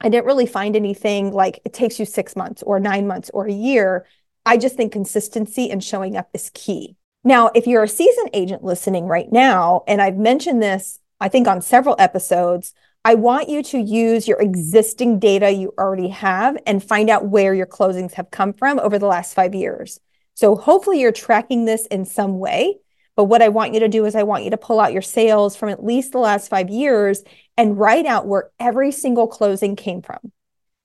I 0.00 0.08
didn't 0.08 0.26
really 0.26 0.46
find 0.46 0.76
anything 0.76 1.32
like 1.32 1.60
it 1.64 1.72
takes 1.72 1.98
you 1.98 2.04
six 2.04 2.36
months 2.36 2.62
or 2.62 2.80
nine 2.80 3.06
months 3.06 3.30
or 3.32 3.46
a 3.46 3.52
year. 3.52 4.06
I 4.44 4.56
just 4.56 4.76
think 4.76 4.92
consistency 4.92 5.70
and 5.70 5.82
showing 5.82 6.16
up 6.16 6.28
is 6.34 6.50
key. 6.54 6.96
Now, 7.24 7.50
if 7.54 7.66
you're 7.66 7.82
a 7.82 7.88
seasoned 7.88 8.30
agent 8.32 8.62
listening 8.62 9.06
right 9.06 9.30
now, 9.30 9.82
and 9.88 10.00
I've 10.00 10.16
mentioned 10.16 10.62
this, 10.62 11.00
I 11.20 11.28
think 11.28 11.48
on 11.48 11.62
several 11.62 11.96
episodes, 11.98 12.74
I 13.04 13.14
want 13.14 13.48
you 13.48 13.62
to 13.62 13.78
use 13.78 14.26
your 14.26 14.40
existing 14.40 15.18
data 15.18 15.50
you 15.50 15.72
already 15.78 16.08
have 16.08 16.58
and 16.66 16.82
find 16.82 17.08
out 17.08 17.28
where 17.28 17.54
your 17.54 17.66
closings 17.66 18.14
have 18.14 18.30
come 18.30 18.52
from 18.52 18.80
over 18.80 18.98
the 18.98 19.06
last 19.06 19.34
five 19.34 19.54
years. 19.54 20.00
So 20.34 20.56
hopefully 20.56 21.00
you're 21.00 21.12
tracking 21.12 21.64
this 21.64 21.86
in 21.86 22.04
some 22.04 22.38
way. 22.38 22.78
But 23.14 23.24
what 23.24 23.40
I 23.40 23.48
want 23.48 23.72
you 23.72 23.80
to 23.80 23.88
do 23.88 24.04
is 24.04 24.14
I 24.14 24.24
want 24.24 24.44
you 24.44 24.50
to 24.50 24.58
pull 24.58 24.78
out 24.78 24.92
your 24.92 25.02
sales 25.02 25.56
from 25.56 25.70
at 25.70 25.84
least 25.84 26.12
the 26.12 26.18
last 26.18 26.48
five 26.48 26.68
years 26.68 27.22
and 27.56 27.78
write 27.78 28.04
out 28.04 28.26
where 28.26 28.50
every 28.60 28.92
single 28.92 29.26
closing 29.26 29.74
came 29.76 30.02
from. 30.02 30.32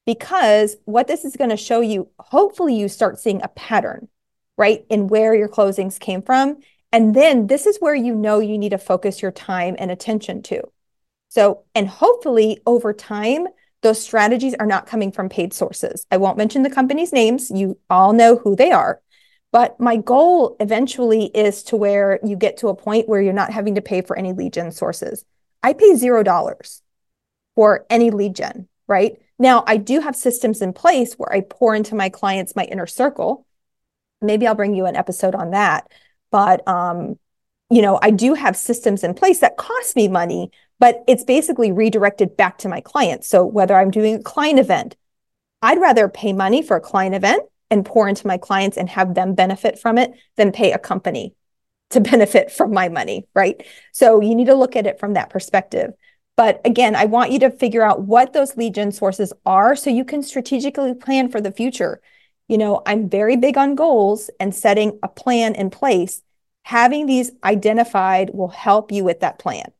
Because 0.06 0.78
what 0.86 1.08
this 1.08 1.26
is 1.26 1.36
going 1.36 1.50
to 1.50 1.58
show 1.58 1.82
you, 1.82 2.10
hopefully 2.20 2.76
you 2.76 2.88
start 2.88 3.20
seeing 3.20 3.42
a 3.42 3.50
pattern, 3.50 4.08
right, 4.58 4.86
in 4.90 5.08
where 5.08 5.36
your 5.36 5.50
closings 5.50 6.00
came 6.00 6.22
from. 6.22 6.60
And 6.92 7.16
then 7.16 7.48
this 7.48 7.66
is 7.66 7.78
where 7.78 7.96
you 7.96 8.14
know 8.14 8.40
you 8.40 8.58
need 8.58 8.70
to 8.70 8.78
focus 8.78 9.22
your 9.22 9.32
time 9.32 9.76
and 9.80 9.90
attention 9.92 10.42
to. 10.44 10.62
So, 11.30 11.64
and 11.74 11.88
hopefully 11.88 12.60
over 12.66 12.92
time, 12.94 13.48
those 13.82 14.02
strategies 14.02 14.54
are 14.56 14.66
not 14.66 14.86
coming 14.86 15.12
from 15.12 15.30
paid 15.30 15.54
sources. 15.54 16.06
I 16.12 16.18
won't 16.18 16.38
mention 16.38 16.64
the 16.64 16.70
company's 16.70 17.14
names. 17.14 17.50
You 17.50 17.80
all 17.90 18.14
know 18.14 18.36
who 18.36 18.56
they 18.56 18.72
are. 18.72 19.02
But 19.52 19.80
my 19.80 19.98
goal 19.98 20.56
eventually 20.60 21.26
is 21.26 21.64
to 21.64 21.76
where 21.76 22.20
you 22.24 22.36
get 22.36 22.58
to 22.58 22.70
a 22.70 22.76
point 22.76 23.10
where 23.10 23.22
you're 23.22 23.34
not 23.34 23.52
having 23.52 23.76
to 23.76 23.82
pay 23.82 24.02
for 24.02 24.18
any 24.18 24.34
lead 24.34 24.54
gen 24.54 24.72
sources. 24.72 25.26
I 25.64 25.74
pay 25.74 25.96
zero 25.96 26.24
dollars 26.24 26.82
for 27.56 27.86
any 27.90 28.12
lead 28.12 28.36
gen, 28.36 28.68
right? 28.88 29.18
Now, 29.38 29.64
I 29.68 29.78
do 29.78 30.00
have 30.00 30.16
systems 30.16 30.62
in 30.62 30.74
place 30.74 31.16
where 31.16 31.32
I 31.32 31.42
pour 31.42 31.76
into 31.76 31.96
my 31.96 32.10
clients 32.10 32.56
my 32.56 32.64
inner 32.64 32.88
circle. 32.88 33.46
Maybe 34.22 34.48
I'll 34.48 34.56
bring 34.56 34.76
you 34.76 34.86
an 34.86 34.96
episode 34.96 35.36
on 35.36 35.52
that. 35.52 35.92
But 36.32 36.68
um, 36.68 37.20
you 37.70 37.82
know, 37.82 38.00
I 38.02 38.12
do 38.12 38.34
have 38.34 38.58
systems 38.58 39.04
in 39.04 39.14
place 39.14 39.40
that 39.40 39.58
cost 39.58 39.96
me 39.96 40.08
money, 40.08 40.52
but 40.80 41.04
it's 41.08 41.24
basically 41.24 41.72
redirected 41.72 42.36
back 42.36 42.58
to 42.60 42.70
my 42.70 42.82
clients. 42.82 43.28
So 43.30 43.46
whether 43.46 43.76
I'm 43.76 43.92
doing 43.92 44.16
a 44.16 44.24
client 44.24 44.60
event, 44.60 44.96
I'd 45.62 45.80
rather 45.80 46.10
pay 46.10 46.34
money 46.34 46.62
for 46.62 46.76
a 46.76 46.82
client 46.82 47.16
event 47.16 47.44
and 47.70 47.86
pour 47.86 48.10
into 48.10 48.28
my 48.28 48.38
clients 48.38 48.78
and 48.78 48.90
have 48.90 49.14
them 49.14 49.36
benefit 49.36 49.80
from 49.80 49.98
it 49.98 50.12
than 50.36 50.52
pay 50.52 50.74
a 50.74 50.78
company 50.78 51.34
to 51.92 52.00
benefit 52.02 52.52
from 52.52 52.74
my 52.74 52.90
money, 52.90 53.28
right? 53.34 53.66
So 53.94 54.22
you 54.22 54.36
need 54.36 54.48
to 54.48 54.56
look 54.56 54.76
at 54.76 54.86
it 54.86 55.00
from 55.00 55.14
that 55.14 55.30
perspective. 55.30 55.94
But 56.36 56.60
again, 56.66 56.96
I 56.96 57.06
want 57.06 57.32
you 57.32 57.40
to 57.40 57.52
figure 57.52 57.84
out 57.84 58.02
what 58.02 58.34
those 58.34 58.58
lead 58.58 58.76
gen 58.76 58.92
sources 58.92 59.32
are 59.46 59.76
so 59.76 59.90
you 59.90 60.04
can 60.04 60.24
strategically 60.24 60.94
plan 60.94 61.30
for 61.30 61.40
the 61.40 61.52
future. 61.52 62.02
You 62.52 62.58
know, 62.58 62.82
I'm 62.86 63.08
very 63.08 63.38
big 63.38 63.58
on 63.58 63.76
goals 63.76 64.30
and 64.38 64.54
setting 64.54 65.00
a 65.02 65.08
plan 65.08 65.56
in 65.56 65.70
place. 65.70 66.22
Having 66.64 67.06
these 67.06 67.32
identified 67.46 68.32
will 68.34 68.50
help 68.50 68.92
you 68.92 69.06
with 69.06 69.22
that 69.22 69.40
plan. 69.40 69.72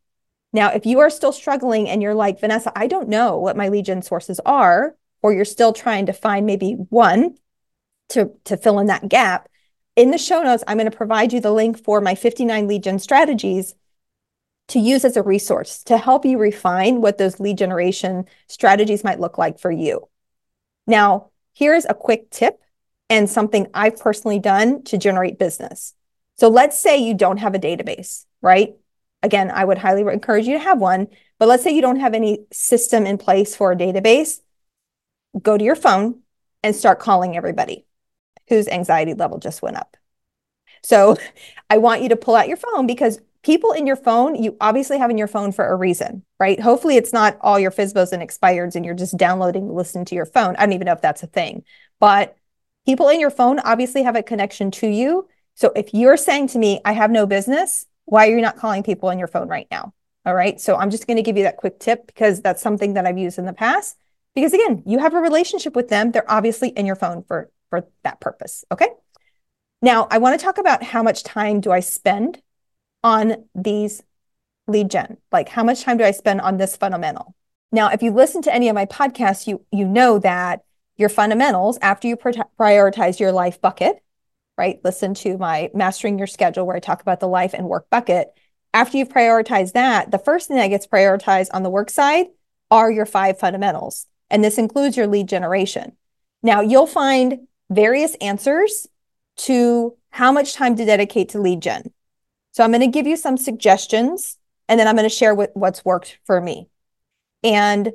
Now, 0.54 0.70
if 0.70 0.86
you 0.86 1.00
are 1.00 1.10
still 1.10 1.34
struggling 1.34 1.90
and 1.90 2.02
you're 2.02 2.16
like, 2.16 2.40
Vanessa, 2.40 2.72
I 2.74 2.88
don't 2.88 3.10
know 3.10 3.38
what 3.38 3.58
my 3.58 3.68
lead 3.68 3.88
gen 3.88 4.02
sources 4.02 4.40
are, 4.46 4.96
or 5.22 5.34
you're 5.34 5.44
still 5.44 5.74
trying 5.74 6.06
to 6.06 6.14
find 6.14 6.46
maybe 6.46 6.72
one 6.72 7.36
to, 8.08 8.32
to 8.46 8.56
fill 8.56 8.80
in 8.80 8.88
that 8.88 9.10
gap, 9.10 9.50
in 9.98 10.12
the 10.12 10.18
show 10.18 10.42
notes, 10.42 10.64
I'm 10.66 10.78
going 10.78 10.90
to 10.90 10.96
provide 10.96 11.34
you 11.34 11.42
the 11.42 11.52
link 11.52 11.78
for 11.78 12.00
my 12.00 12.16
59 12.16 12.70
lead 12.70 12.84
gen 12.84 13.00
strategies 13.00 13.76
to 14.70 14.80
use 14.80 15.04
as 15.04 15.18
a 15.18 15.24
resource 15.24 15.84
to 15.84 15.98
help 15.98 16.24
you 16.24 16.38
refine 16.38 17.02
what 17.02 17.18
those 17.18 17.38
lead 17.38 17.58
generation 17.58 18.24
strategies 18.48 19.04
might 19.04 19.20
look 19.20 19.38
like 19.38 19.60
for 19.60 19.72
you. 19.72 20.08
Now, 20.88 21.31
here's 21.54 21.86
a 21.86 21.94
quick 21.94 22.30
tip 22.30 22.60
and 23.10 23.30
something 23.30 23.68
I've 23.74 23.98
personally 23.98 24.40
done 24.40 24.84
to 24.86 24.98
generate 24.98 25.40
business. 25.40 25.94
So 26.38 26.48
let's 26.48 26.80
say 26.80 26.98
you 26.98 27.14
don't 27.14 27.38
have 27.38 27.54
a 27.54 27.60
database, 27.60 28.26
right? 28.42 28.74
Again, 29.24 29.52
I 29.52 29.64
would 29.64 29.78
highly 29.78 30.02
encourage 30.02 30.48
you 30.48 30.58
to 30.58 30.64
have 30.64 30.80
one. 30.80 31.08
But 31.38 31.48
let's 31.48 31.64
say 31.64 31.72
you 31.76 31.82
don't 31.82 32.00
have 32.00 32.14
any 32.14 32.46
system 32.52 33.06
in 33.06 33.18
place 33.18 33.56
for 33.56 33.72
a 33.72 33.76
database. 33.76 34.40
Go 35.42 35.58
to 35.58 35.64
your 35.64 35.76
phone 35.76 36.22
and 36.64 36.76
start 36.76 37.00
calling 37.00 37.36
everybody 37.36 37.86
whose 38.48 38.68
anxiety 38.68 39.14
level 39.14 39.40
just 39.40 39.62
went 39.62 39.78
up. 39.78 39.98
So 40.84 41.18
I 41.70 41.78
want 41.78 42.02
you 42.02 42.10
to 42.10 42.16
pull 42.16 42.36
out 42.36 42.48
your 42.48 42.58
phone 42.58 42.88
because 42.88 43.20
people 43.44 43.72
in 43.72 43.88
your 43.88 43.96
phone, 43.96 44.42
you 44.42 44.56
obviously 44.62 44.98
have 44.98 45.10
in 45.10 45.18
your 45.18 45.28
phone 45.28 45.52
for 45.52 45.68
a 45.68 45.76
reason, 45.76 46.24
right? 46.40 46.60
Hopefully 46.60 46.98
it's 46.98 47.14
not 47.14 47.38
all 47.42 47.60
your 47.60 47.72
FSBOs 47.72 48.12
and 48.12 48.22
expireds 48.22 48.76
and 48.76 48.86
you're 48.86 48.94
just 48.94 49.18
downloading 49.18 49.68
to 49.68 49.74
listen 49.74 50.06
to 50.06 50.16
your 50.16 50.26
phone. 50.26 50.56
I 50.56 50.66
don't 50.66 50.74
even 50.74 50.86
know 50.86 50.94
if 50.94 51.02
that's 51.02 51.24
a 51.24 51.28
thing, 51.28 51.64
but 52.00 52.36
people 52.86 53.10
in 53.10 53.20
your 53.20 53.32
phone 53.32 53.60
obviously 53.60 54.04
have 54.04 54.16
a 54.16 54.24
connection 54.24 54.72
to 54.72 54.88
you. 54.88 55.28
So 55.56 55.72
if 55.76 55.94
you're 55.94 56.18
saying 56.18 56.50
to 56.50 56.60
me, 56.60 56.80
I 56.86 56.94
have 56.94 57.12
no 57.12 57.26
business, 57.26 57.86
why 58.06 58.28
are 58.28 58.36
you 58.36 58.42
not 58.42 58.58
calling 58.58 58.84
people 58.84 59.10
on 59.10 59.20
your 59.20 59.28
phone 59.28 59.48
right 59.48 59.68
now? 59.72 59.94
All 60.26 60.36
right. 60.36 60.62
So 60.62 60.76
I'm 60.76 60.92
just 60.92 61.08
going 61.08 61.18
to 61.18 61.24
give 61.24 61.38
you 61.38 61.44
that 61.44 61.58
quick 61.58 61.80
tip 61.80 62.06
because 62.06 62.42
that's 62.42 62.62
something 62.62 62.94
that 62.94 63.08
I've 63.08 63.18
used 63.18 63.40
in 63.40 63.46
the 63.46 63.54
past. 63.54 63.98
Because 64.36 64.54
again, 64.54 64.84
you 64.86 65.00
have 65.00 65.14
a 65.14 65.20
relationship 65.20 65.76
with 65.76 65.90
them. 65.90 66.12
They're 66.12 66.30
obviously 66.30 66.70
in 66.70 66.86
your 66.86 66.96
phone 66.96 67.24
for, 67.24 67.50
for 67.70 67.88
that 68.04 68.20
purpose. 68.22 68.64
Okay. 68.72 68.88
Now 69.82 70.08
I 70.12 70.20
want 70.20 70.40
to 70.40 70.46
talk 70.46 70.60
about 70.60 70.84
how 70.84 71.02
much 71.02 71.24
time 71.24 71.60
do 71.60 71.72
I 71.72 71.80
spend 71.80 72.40
on 73.04 73.46
these 73.56 74.04
lead 74.68 74.90
gen? 74.90 75.18
Like 75.32 75.50
how 75.50 75.64
much 75.64 75.84
time 75.84 75.98
do 75.98 76.04
I 76.04 76.12
spend 76.12 76.42
on 76.42 76.58
this 76.58 76.76
fundamental? 76.76 77.36
Now, 77.72 77.90
if 77.90 78.02
you 78.04 78.12
listen 78.12 78.42
to 78.44 78.54
any 78.54 78.68
of 78.70 78.76
my 78.76 78.86
podcasts, 78.86 79.48
you 79.48 79.66
you 79.72 79.88
know 79.88 80.20
that 80.20 80.62
your 80.98 81.10
fundamentals 81.10 81.80
after 81.82 82.08
you 82.08 82.18
prioritize 82.18 83.20
your 83.20 83.32
life 83.32 83.62
bucket 83.62 84.04
right? 84.62 84.80
Listen 84.84 85.16
to 85.16 85.40
my 85.40 85.72
Mastering 85.74 86.20
Your 86.20 86.28
Schedule, 86.28 86.68
where 86.68 86.76
I 86.76 86.80
talk 86.80 87.02
about 87.02 87.20
the 87.20 87.28
life 87.28 87.56
and 87.56 87.68
work 87.68 87.90
bucket. 87.90 88.32
After 88.76 88.98
you've 88.98 89.10
prioritized 89.10 89.74
that, 89.74 90.12
the 90.12 90.20
first 90.20 90.48
thing 90.48 90.58
that 90.58 90.68
gets 90.68 90.86
prioritized 90.86 91.50
on 91.52 91.64
the 91.64 91.70
work 91.72 91.90
side 91.90 92.28
are 92.70 92.92
your 92.92 93.08
five 93.08 93.40
fundamentals. 93.40 94.06
And 94.30 94.44
this 94.44 94.60
includes 94.60 94.96
your 94.96 95.08
lead 95.08 95.28
generation. 95.28 95.98
Now, 96.44 96.62
you'll 96.62 96.86
find 96.86 97.48
various 97.72 98.14
answers 98.22 98.88
to 99.38 99.98
how 100.12 100.32
much 100.32 100.54
time 100.54 100.76
to 100.76 100.86
dedicate 100.86 101.30
to 101.30 101.42
lead 101.42 101.62
gen. 101.62 101.92
So, 102.52 102.64
I'm 102.64 102.72
going 102.72 102.82
to 102.82 102.88
give 102.88 103.08
you 103.08 103.18
some 103.18 103.38
suggestions 103.38 104.38
and 104.68 104.80
then 104.80 104.88
I'm 104.88 104.96
going 104.96 105.10
to 105.10 105.16
share 105.16 105.36
what, 105.36 105.52
what's 105.54 105.84
worked 105.84 106.20
for 106.26 106.40
me. 106.40 106.70
And 107.44 107.92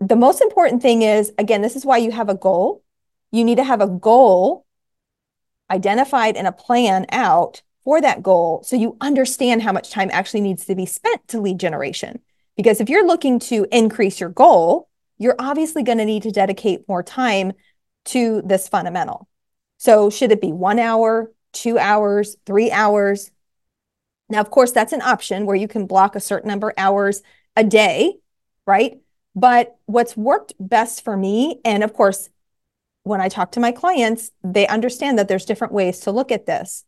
the 0.00 0.16
most 0.16 0.40
important 0.40 0.82
thing 0.82 1.02
is 1.02 1.32
again, 1.38 1.62
this 1.62 1.76
is 1.76 1.84
why 1.84 1.98
you 1.98 2.10
have 2.10 2.28
a 2.28 2.34
goal. 2.34 2.84
You 3.30 3.44
need 3.44 3.56
to 3.56 3.64
have 3.64 3.80
a 3.80 3.88
goal 3.88 4.64
identified 5.70 6.36
and 6.36 6.46
a 6.46 6.52
plan 6.52 7.06
out 7.10 7.62
for 7.84 8.00
that 8.00 8.22
goal 8.22 8.62
so 8.64 8.76
you 8.76 8.96
understand 9.00 9.62
how 9.62 9.72
much 9.72 9.90
time 9.90 10.10
actually 10.12 10.40
needs 10.40 10.64
to 10.66 10.74
be 10.74 10.86
spent 10.86 11.26
to 11.28 11.40
lead 11.40 11.58
generation. 11.58 12.20
Because 12.56 12.80
if 12.80 12.88
you're 12.88 13.06
looking 13.06 13.38
to 13.40 13.66
increase 13.70 14.20
your 14.20 14.30
goal, 14.30 14.88
you're 15.18 15.36
obviously 15.38 15.82
going 15.82 15.98
to 15.98 16.04
need 16.04 16.22
to 16.22 16.30
dedicate 16.30 16.88
more 16.88 17.02
time 17.02 17.52
to 18.06 18.42
this 18.44 18.68
fundamental. 18.68 19.28
So, 19.78 20.10
should 20.10 20.32
it 20.32 20.40
be 20.40 20.52
one 20.52 20.78
hour, 20.78 21.32
two 21.52 21.78
hours, 21.78 22.36
three 22.46 22.70
hours? 22.70 23.30
Now, 24.28 24.40
of 24.40 24.50
course, 24.50 24.72
that's 24.72 24.92
an 24.92 25.02
option 25.02 25.46
where 25.46 25.56
you 25.56 25.68
can 25.68 25.86
block 25.86 26.14
a 26.14 26.20
certain 26.20 26.48
number 26.48 26.70
of 26.70 26.74
hours 26.76 27.22
a 27.56 27.64
day, 27.64 28.16
right? 28.66 29.00
But 29.34 29.76
what's 29.86 30.16
worked 30.16 30.54
best 30.60 31.04
for 31.04 31.16
me, 31.16 31.60
and 31.64 31.82
of 31.82 31.92
course, 31.92 32.28
when 33.04 33.20
I 33.20 33.28
talk 33.28 33.52
to 33.52 33.60
my 33.60 33.72
clients, 33.72 34.30
they 34.44 34.66
understand 34.66 35.18
that 35.18 35.28
there's 35.28 35.46
different 35.46 35.72
ways 35.72 36.00
to 36.00 36.10
look 36.10 36.30
at 36.30 36.46
this. 36.46 36.84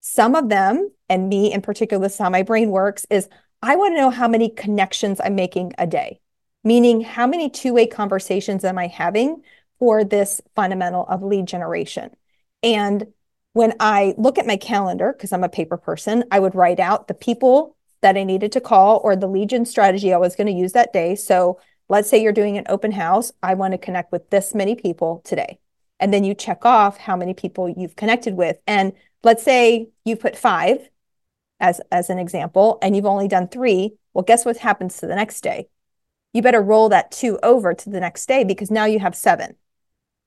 Some 0.00 0.34
of 0.34 0.48
them, 0.48 0.90
and 1.08 1.28
me 1.28 1.52
in 1.52 1.60
particular, 1.60 2.02
this 2.02 2.14
is 2.14 2.18
how 2.18 2.30
my 2.30 2.42
brain 2.42 2.70
works, 2.70 3.04
is 3.10 3.28
I 3.60 3.76
want 3.76 3.92
to 3.92 4.00
know 4.00 4.10
how 4.10 4.28
many 4.28 4.48
connections 4.48 5.20
I'm 5.22 5.34
making 5.34 5.72
a 5.78 5.86
day, 5.86 6.20
meaning 6.64 7.02
how 7.02 7.26
many 7.26 7.50
two 7.50 7.74
way 7.74 7.86
conversations 7.86 8.64
am 8.64 8.78
I 8.78 8.86
having 8.86 9.42
for 9.78 10.04
this 10.04 10.40
fundamental 10.56 11.06
of 11.06 11.22
lead 11.22 11.46
generation. 11.46 12.10
And 12.62 13.08
when 13.52 13.74
I 13.80 14.14
look 14.16 14.38
at 14.38 14.46
my 14.46 14.56
calendar, 14.56 15.12
because 15.12 15.32
I'm 15.32 15.44
a 15.44 15.48
paper 15.48 15.76
person, 15.76 16.24
I 16.30 16.40
would 16.40 16.54
write 16.54 16.80
out 16.80 17.08
the 17.08 17.14
people 17.14 17.76
that 18.00 18.16
I 18.16 18.24
needed 18.24 18.52
to 18.52 18.60
call 18.60 19.00
or 19.04 19.14
the 19.14 19.28
lead 19.28 19.50
gen 19.50 19.64
strategy 19.64 20.12
I 20.12 20.18
was 20.18 20.34
going 20.34 20.48
to 20.48 20.52
use 20.52 20.72
that 20.72 20.92
day. 20.92 21.14
So 21.14 21.58
Let's 21.92 22.08
say 22.08 22.22
you're 22.22 22.32
doing 22.32 22.56
an 22.56 22.64
open 22.70 22.92
house. 22.92 23.32
I 23.42 23.52
want 23.52 23.72
to 23.72 23.78
connect 23.78 24.12
with 24.12 24.30
this 24.30 24.54
many 24.54 24.74
people 24.74 25.20
today. 25.24 25.58
And 26.00 26.10
then 26.10 26.24
you 26.24 26.32
check 26.34 26.64
off 26.64 26.96
how 26.96 27.16
many 27.16 27.34
people 27.34 27.68
you've 27.68 27.96
connected 27.96 28.34
with. 28.34 28.58
And 28.66 28.94
let's 29.22 29.42
say 29.42 29.90
you 30.06 30.16
put 30.16 30.34
five 30.34 30.88
as, 31.60 31.82
as 31.92 32.08
an 32.08 32.18
example, 32.18 32.78
and 32.80 32.96
you've 32.96 33.04
only 33.04 33.28
done 33.28 33.46
three. 33.46 33.96
Well, 34.14 34.24
guess 34.24 34.46
what 34.46 34.56
happens 34.56 34.96
to 34.96 35.06
the 35.06 35.14
next 35.14 35.42
day? 35.42 35.68
You 36.32 36.40
better 36.40 36.62
roll 36.62 36.88
that 36.88 37.12
two 37.12 37.38
over 37.42 37.74
to 37.74 37.90
the 37.90 38.00
next 38.00 38.24
day 38.26 38.42
because 38.42 38.70
now 38.70 38.86
you 38.86 38.98
have 38.98 39.14
seven. 39.14 39.56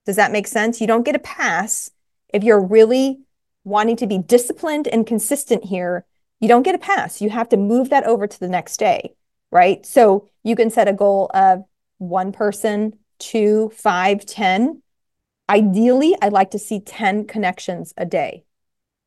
Does 0.05 0.17
that 0.17 0.31
make 0.31 0.45
sense? 0.45 0.79
You 0.79 0.85
don't 0.85 1.03
get 1.03 1.15
a 1.15 1.19
pass 1.19 1.89
if 2.35 2.43
you're 2.43 2.63
really 2.63 3.21
wanting 3.63 3.95
to 3.95 4.07
be 4.07 4.19
disciplined 4.19 4.87
and 4.87 5.07
consistent 5.07 5.65
here. 5.65 6.05
You 6.39 6.47
don't 6.47 6.63
get 6.63 6.75
a 6.75 6.79
pass. 6.79 7.21
You 7.21 7.31
have 7.31 7.49
to 7.49 7.57
move 7.57 7.89
that 7.89 8.03
over 8.03 8.27
to 8.27 8.39
the 8.39 8.49
next 8.49 8.77
day 8.77 9.15
right? 9.55 9.85
So 9.85 10.27
you 10.43 10.55
can 10.55 10.69
set 10.69 10.89
a 10.89 10.93
goal 10.93 11.31
of 11.33 11.63
one 11.97 12.33
person, 12.33 12.99
two, 13.19 13.71
five, 13.73 14.25
ten. 14.25 14.81
Ideally, 15.49 16.13
I'd 16.21 16.33
like 16.33 16.51
to 16.51 16.59
see 16.59 16.81
10 16.81 17.25
connections 17.25 17.93
a 17.95 18.05
day. 18.05 18.43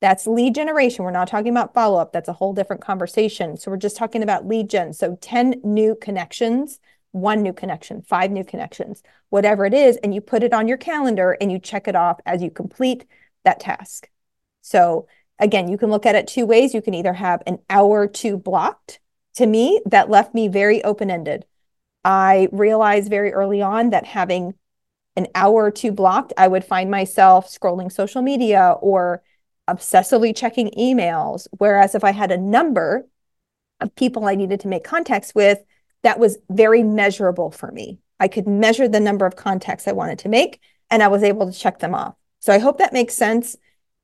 That's 0.00 0.26
lead 0.26 0.54
generation. 0.54 1.04
We're 1.04 1.10
not 1.10 1.28
talking 1.28 1.50
about 1.50 1.74
follow 1.74 1.98
up. 1.98 2.12
That's 2.12 2.28
a 2.28 2.32
whole 2.32 2.54
different 2.54 2.80
conversation. 2.80 3.58
So 3.58 3.70
we're 3.70 3.76
just 3.76 3.96
talking 3.96 4.22
about 4.22 4.46
lead 4.46 4.70
gen. 4.70 4.94
So 4.94 5.18
10 5.20 5.60
new 5.64 5.96
connections, 6.00 6.78
one 7.20 7.42
new 7.42 7.52
connection, 7.52 8.02
five 8.02 8.30
new 8.30 8.44
connections, 8.44 9.02
whatever 9.30 9.66
it 9.66 9.74
is. 9.74 9.96
And 9.98 10.14
you 10.14 10.20
put 10.20 10.42
it 10.42 10.52
on 10.52 10.68
your 10.68 10.76
calendar 10.76 11.36
and 11.40 11.50
you 11.52 11.58
check 11.58 11.88
it 11.88 11.96
off 11.96 12.20
as 12.26 12.42
you 12.42 12.50
complete 12.50 13.04
that 13.44 13.60
task. 13.60 14.08
So 14.62 15.06
again, 15.38 15.68
you 15.68 15.78
can 15.78 15.90
look 15.90 16.06
at 16.06 16.14
it 16.14 16.26
two 16.26 16.46
ways. 16.46 16.74
You 16.74 16.82
can 16.82 16.94
either 16.94 17.12
have 17.12 17.42
an 17.46 17.58
hour 17.70 18.06
two 18.06 18.36
blocked. 18.36 19.00
To 19.36 19.46
me, 19.46 19.80
that 19.86 20.10
left 20.10 20.34
me 20.34 20.48
very 20.48 20.82
open 20.82 21.10
ended. 21.10 21.44
I 22.04 22.48
realized 22.52 23.10
very 23.10 23.32
early 23.32 23.62
on 23.62 23.90
that 23.90 24.04
having 24.04 24.54
an 25.16 25.26
hour 25.34 25.64
or 25.64 25.70
two 25.70 25.92
blocked, 25.92 26.32
I 26.36 26.48
would 26.48 26.64
find 26.64 26.90
myself 26.90 27.48
scrolling 27.48 27.90
social 27.90 28.22
media 28.22 28.76
or 28.80 29.22
obsessively 29.68 30.34
checking 30.34 30.70
emails. 30.78 31.46
Whereas 31.58 31.94
if 31.94 32.04
I 32.04 32.12
had 32.12 32.30
a 32.30 32.38
number 32.38 33.06
of 33.80 33.94
people 33.94 34.26
I 34.26 34.34
needed 34.34 34.60
to 34.60 34.68
make 34.68 34.84
contacts 34.84 35.34
with, 35.34 35.58
that 36.08 36.18
was 36.18 36.38
very 36.48 36.82
measurable 36.82 37.50
for 37.50 37.70
me. 37.70 37.98
I 38.18 38.28
could 38.28 38.48
measure 38.48 38.88
the 38.88 38.98
number 38.98 39.26
of 39.26 39.36
contacts 39.36 39.86
I 39.86 39.92
wanted 39.92 40.18
to 40.20 40.30
make, 40.30 40.58
and 40.88 41.02
I 41.02 41.08
was 41.08 41.22
able 41.22 41.52
to 41.52 41.58
check 41.58 41.80
them 41.80 41.94
off. 41.94 42.14
So 42.40 42.50
I 42.50 42.58
hope 42.58 42.78
that 42.78 42.94
makes 42.94 43.12
sense. 43.12 43.56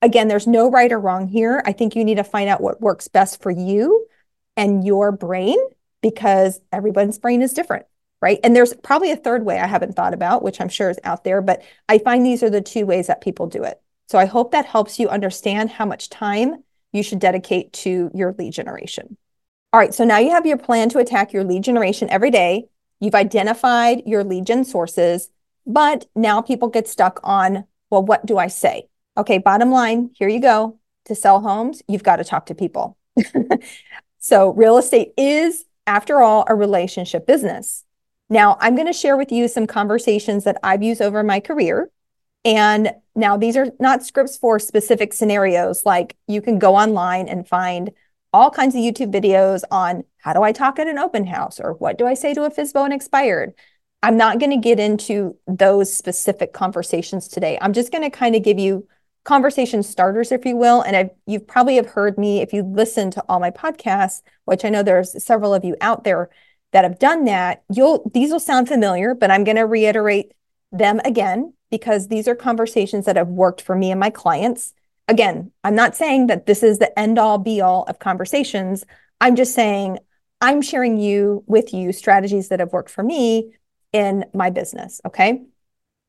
Again, 0.03 0.29
there's 0.29 0.47
no 0.47 0.71
right 0.71 0.93
or 0.93 1.01
wrong 1.01 1.29
here. 1.29 1.63
I 1.65 1.73
think 1.73 1.97
you 1.97 2.05
need 2.05 2.17
to 2.17 2.23
find 2.23 2.51
out 2.51 2.61
what 2.61 2.83
works 2.83 3.09
best 3.09 3.43
for 3.43 3.51
you 3.51 4.07
and 4.55 4.85
your 4.85 5.13
brain 5.13 5.57
because 6.03 6.61
everyone's 6.71 7.19
brain 7.19 7.41
is 7.41 7.55
different, 7.55 7.87
right? 8.21 8.39
And 8.45 8.55
there's 8.55 8.75
probably 8.75 9.11
a 9.11 9.17
third 9.17 9.47
way 9.47 9.59
I 9.59 9.67
haven't 9.67 9.97
thought 9.97 10.13
about, 10.13 10.43
which 10.43 10.61
I'm 10.61 10.69
sure 10.69 10.91
is 10.91 11.01
out 11.05 11.25
there, 11.25 11.41
but 11.41 11.63
I 11.89 11.97
find 11.97 12.23
these 12.23 12.43
are 12.43 12.51
the 12.51 12.61
two 12.61 12.85
ways 12.85 13.07
that 13.07 13.23
people 13.23 13.47
do 13.47 13.65
it. 13.65 13.81
So 14.11 14.19
I 14.19 14.27
hope 14.27 14.53
that 14.53 14.67
helps 14.67 14.99
you 14.99 15.09
understand 15.09 15.71
how 15.71 15.87
much 15.87 16.11
time 16.11 16.65
you 16.93 17.03
should 17.03 17.19
dedicate 17.19 17.73
to 17.73 18.11
your 18.13 18.35
lead 18.39 18.53
generation. 18.53 19.17
All 19.75 19.81
right, 19.81 19.93
so 19.93 20.05
now 20.05 20.19
you 20.19 20.31
have 20.31 20.47
your 20.47 20.57
plan 20.57 20.89
to 20.91 21.01
attack 21.01 21.33
your 21.33 21.43
lead 21.43 21.65
generation 21.65 22.09
every 22.09 22.31
day. 22.31 22.69
You've 23.01 23.17
identified 23.17 24.05
your 24.07 24.23
lead 24.23 24.47
gen 24.47 24.65
sources, 24.65 25.31
but 25.67 26.07
now 26.15 26.41
people 26.41 26.69
get 26.69 26.87
stuck 26.87 27.19
on, 27.25 27.65
well, 27.91 28.05
what 28.05 28.25
do 28.25 28.39
I 28.39 28.47
say? 28.47 28.87
Okay, 29.17 29.39
bottom 29.39 29.73
line, 29.73 30.11
here 30.15 30.29
you 30.29 30.39
go. 30.39 30.79
To 31.07 31.17
sell 31.17 31.41
homes, 31.41 31.83
you've 31.89 32.05
got 32.05 32.19
to 32.19 32.25
talk 32.25 32.47
to 32.47 32.55
people. 32.55 32.97
so, 34.21 34.51
real 34.51 34.79
estate 34.79 35.13
is, 35.19 35.65
after 35.89 36.23
all, 36.23 36.45
a 36.47 36.55
relationship 36.55 37.27
business. 37.27 37.83
Now, 38.31 38.57
I'm 38.61 38.77
going 38.77 38.87
to 38.87 38.93
share 38.93 39.17
with 39.17 39.33
you 39.33 39.49
some 39.49 39.67
conversations 39.67 40.45
that 40.45 40.57
I've 40.63 40.85
used 40.85 41.03
over 41.03 41.25
my 41.25 41.41
career 41.41 41.91
and 42.45 42.93
now 43.15 43.37
these 43.37 43.57
are 43.57 43.69
not 43.81 44.05
scripts 44.05 44.37
for 44.37 44.59
specific 44.59 45.13
scenarios. 45.13 45.85
Like 45.87 46.17
you 46.29 46.43
can 46.43 46.59
go 46.59 46.77
online 46.77 47.27
and 47.29 47.49
find 47.49 47.91
all 48.35 48.51
kinds 48.51 48.75
of 48.75 48.81
YouTube 48.81 49.13
videos 49.13 49.63
on 49.71 50.03
how 50.19 50.33
do 50.33 50.43
I 50.43 50.51
talk 50.51 50.81
at 50.81 50.89
an 50.89 50.99
open 50.99 51.25
house 51.25 51.61
or 51.61 51.75
what 51.75 51.97
do 51.97 52.05
I 52.05 52.15
say 52.15 52.35
to 52.35 52.43
a 52.43 52.51
FSBO 52.51 52.85
and 52.85 52.93
expired. 52.93 53.55
I'm 54.03 54.17
not 54.17 54.41
going 54.41 54.51
to 54.51 54.57
get 54.57 54.81
into 54.81 55.37
those 55.47 55.97
specific 55.97 56.53
conversations 56.53 57.29
today. 57.29 57.57
I'm 57.63 57.73
just 57.73 57.93
going 57.93 58.03
to 58.03 58.11
kind 58.11 58.35
of 58.35 58.43
give 58.43 58.59
you 58.59 58.89
conversation 59.23 59.85
starters, 59.85 60.33
if 60.33 60.45
you 60.45 60.57
will. 60.57 60.83
And 60.83 60.97
I've, 60.97 61.11
you've 61.27 61.47
probably 61.47 61.77
have 61.77 61.87
heard 61.87 62.19
me 62.19 62.41
if 62.41 62.53
you 62.53 62.65
listen 62.65 63.13
to 63.13 63.25
all 63.29 63.39
my 63.39 63.53
podcasts, 63.53 64.21
which 64.47 64.65
I 64.65 64.69
know 64.69 64.83
there's 64.83 65.25
several 65.25 65.55
of 65.55 65.65
you 65.65 65.77
out 65.81 66.03
there 66.03 66.29
that 66.73 66.83
have 66.83 66.99
done 66.99 67.25
that. 67.27 67.63
You'll 67.73 68.11
these 68.13 68.33
will 68.33 68.41
sound 68.41 68.67
familiar, 68.67 69.15
but 69.15 69.31
I'm 69.31 69.45
going 69.45 69.57
to 69.57 69.65
reiterate 69.65 70.33
them 70.73 71.01
again 71.05 71.55
because 71.71 72.09
these 72.09 72.27
are 72.27 72.35
conversations 72.35 73.07
that 73.07 73.17
have 73.17 73.29
worked 73.29 73.63
for 73.63 73.77
me 73.77 73.93
and 73.93 74.01
my 74.01 74.11
clients. 74.11 74.75
Again, 75.07 75.53
I'm 75.63 75.75
not 75.75 75.97
saying 75.97 76.29
that 76.29 76.47
this 76.47 76.63
is 76.63 76.79
the 76.79 76.99
end 76.99 77.19
all 77.19 77.39
be 77.39 77.61
all 77.61 77.85
of 77.85 77.99
conversations. 77.99 78.85
I'm 79.21 79.37
just 79.37 79.55
saying 79.55 79.99
I'm 80.41 80.63
sharing 80.63 80.99
you 80.99 81.45
with 81.47 81.73
you 81.73 81.93
strategies 81.93 82.49
that 82.49 82.61
have 82.61 82.73
worked 82.73 82.91
for 82.91 83.03
me 83.03 83.55
in 83.93 84.25
my 84.35 84.51
business. 84.51 85.01
Okay. 85.07 85.43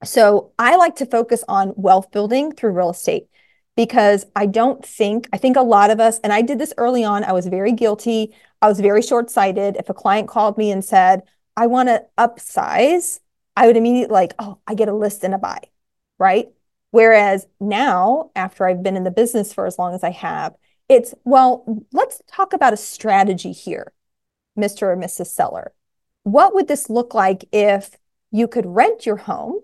So 0.04 0.52
I 0.60 0.76
like 0.76 0.96
to 0.98 1.06
focus 1.06 1.44
on 1.48 1.74
wealth 1.76 2.12
building 2.12 2.52
through 2.52 2.72
real 2.72 2.90
estate 2.90 3.28
because 3.76 4.26
I 4.36 4.46
don't 4.46 4.86
think, 4.86 5.28
I 5.34 5.38
think 5.38 5.58
a 5.58 5.62
lot 5.62 5.90
of 5.90 6.00
us, 6.00 6.20
and 6.20 6.32
I 6.32 6.42
did 6.42 6.60
this 6.60 6.74
early 6.78 7.04
on, 7.04 7.24
I 7.24 7.34
was 7.34 7.48
very 7.48 7.72
guilty. 7.72 8.34
I 8.62 8.68
was 8.68 8.80
very 8.80 9.02
short 9.02 9.30
sighted. 9.30 9.76
If 9.78 9.90
a 9.90 9.94
client 9.94 10.28
called 10.28 10.58
me 10.58 10.72
and 10.72 10.84
said, 10.84 11.24
I 11.58 11.68
want 11.68 11.90
to 11.90 12.04
upsize, 12.18 13.20
I 13.56 13.68
would 13.68 13.78
immediately 13.78 14.14
like, 14.14 14.34
oh, 14.40 14.60
I 14.68 14.76
get 14.76 14.90
a 14.90 14.94
list 14.94 15.24
and 15.24 15.34
a 15.34 15.38
buy, 15.38 15.60
right? 16.18 16.48
Whereas 16.96 17.46
now, 17.60 18.32
after 18.38 18.66
I've 18.66 18.82
been 18.82 18.96
in 18.96 19.04
the 19.04 19.12
business 19.12 19.52
for 19.52 19.66
as 19.66 19.78
long 19.78 19.94
as 19.94 20.02
I 20.02 20.12
have, 20.12 20.56
it's, 20.88 21.14
well, 21.26 21.84
let's 21.92 22.22
talk 22.26 22.54
about 22.54 22.72
a 22.72 22.78
strategy 22.78 23.52
here, 23.52 23.92
Mr. 24.58 24.84
or 24.84 24.96
Mrs. 24.96 25.28
Seller. 25.28 25.74
What 26.24 26.56
would 26.56 26.70
this 26.70 26.90
look 26.90 27.14
like 27.14 27.50
if 27.52 27.98
you 28.32 28.48
could 28.48 28.66
rent 28.66 29.06
your 29.06 29.18
home 29.18 29.60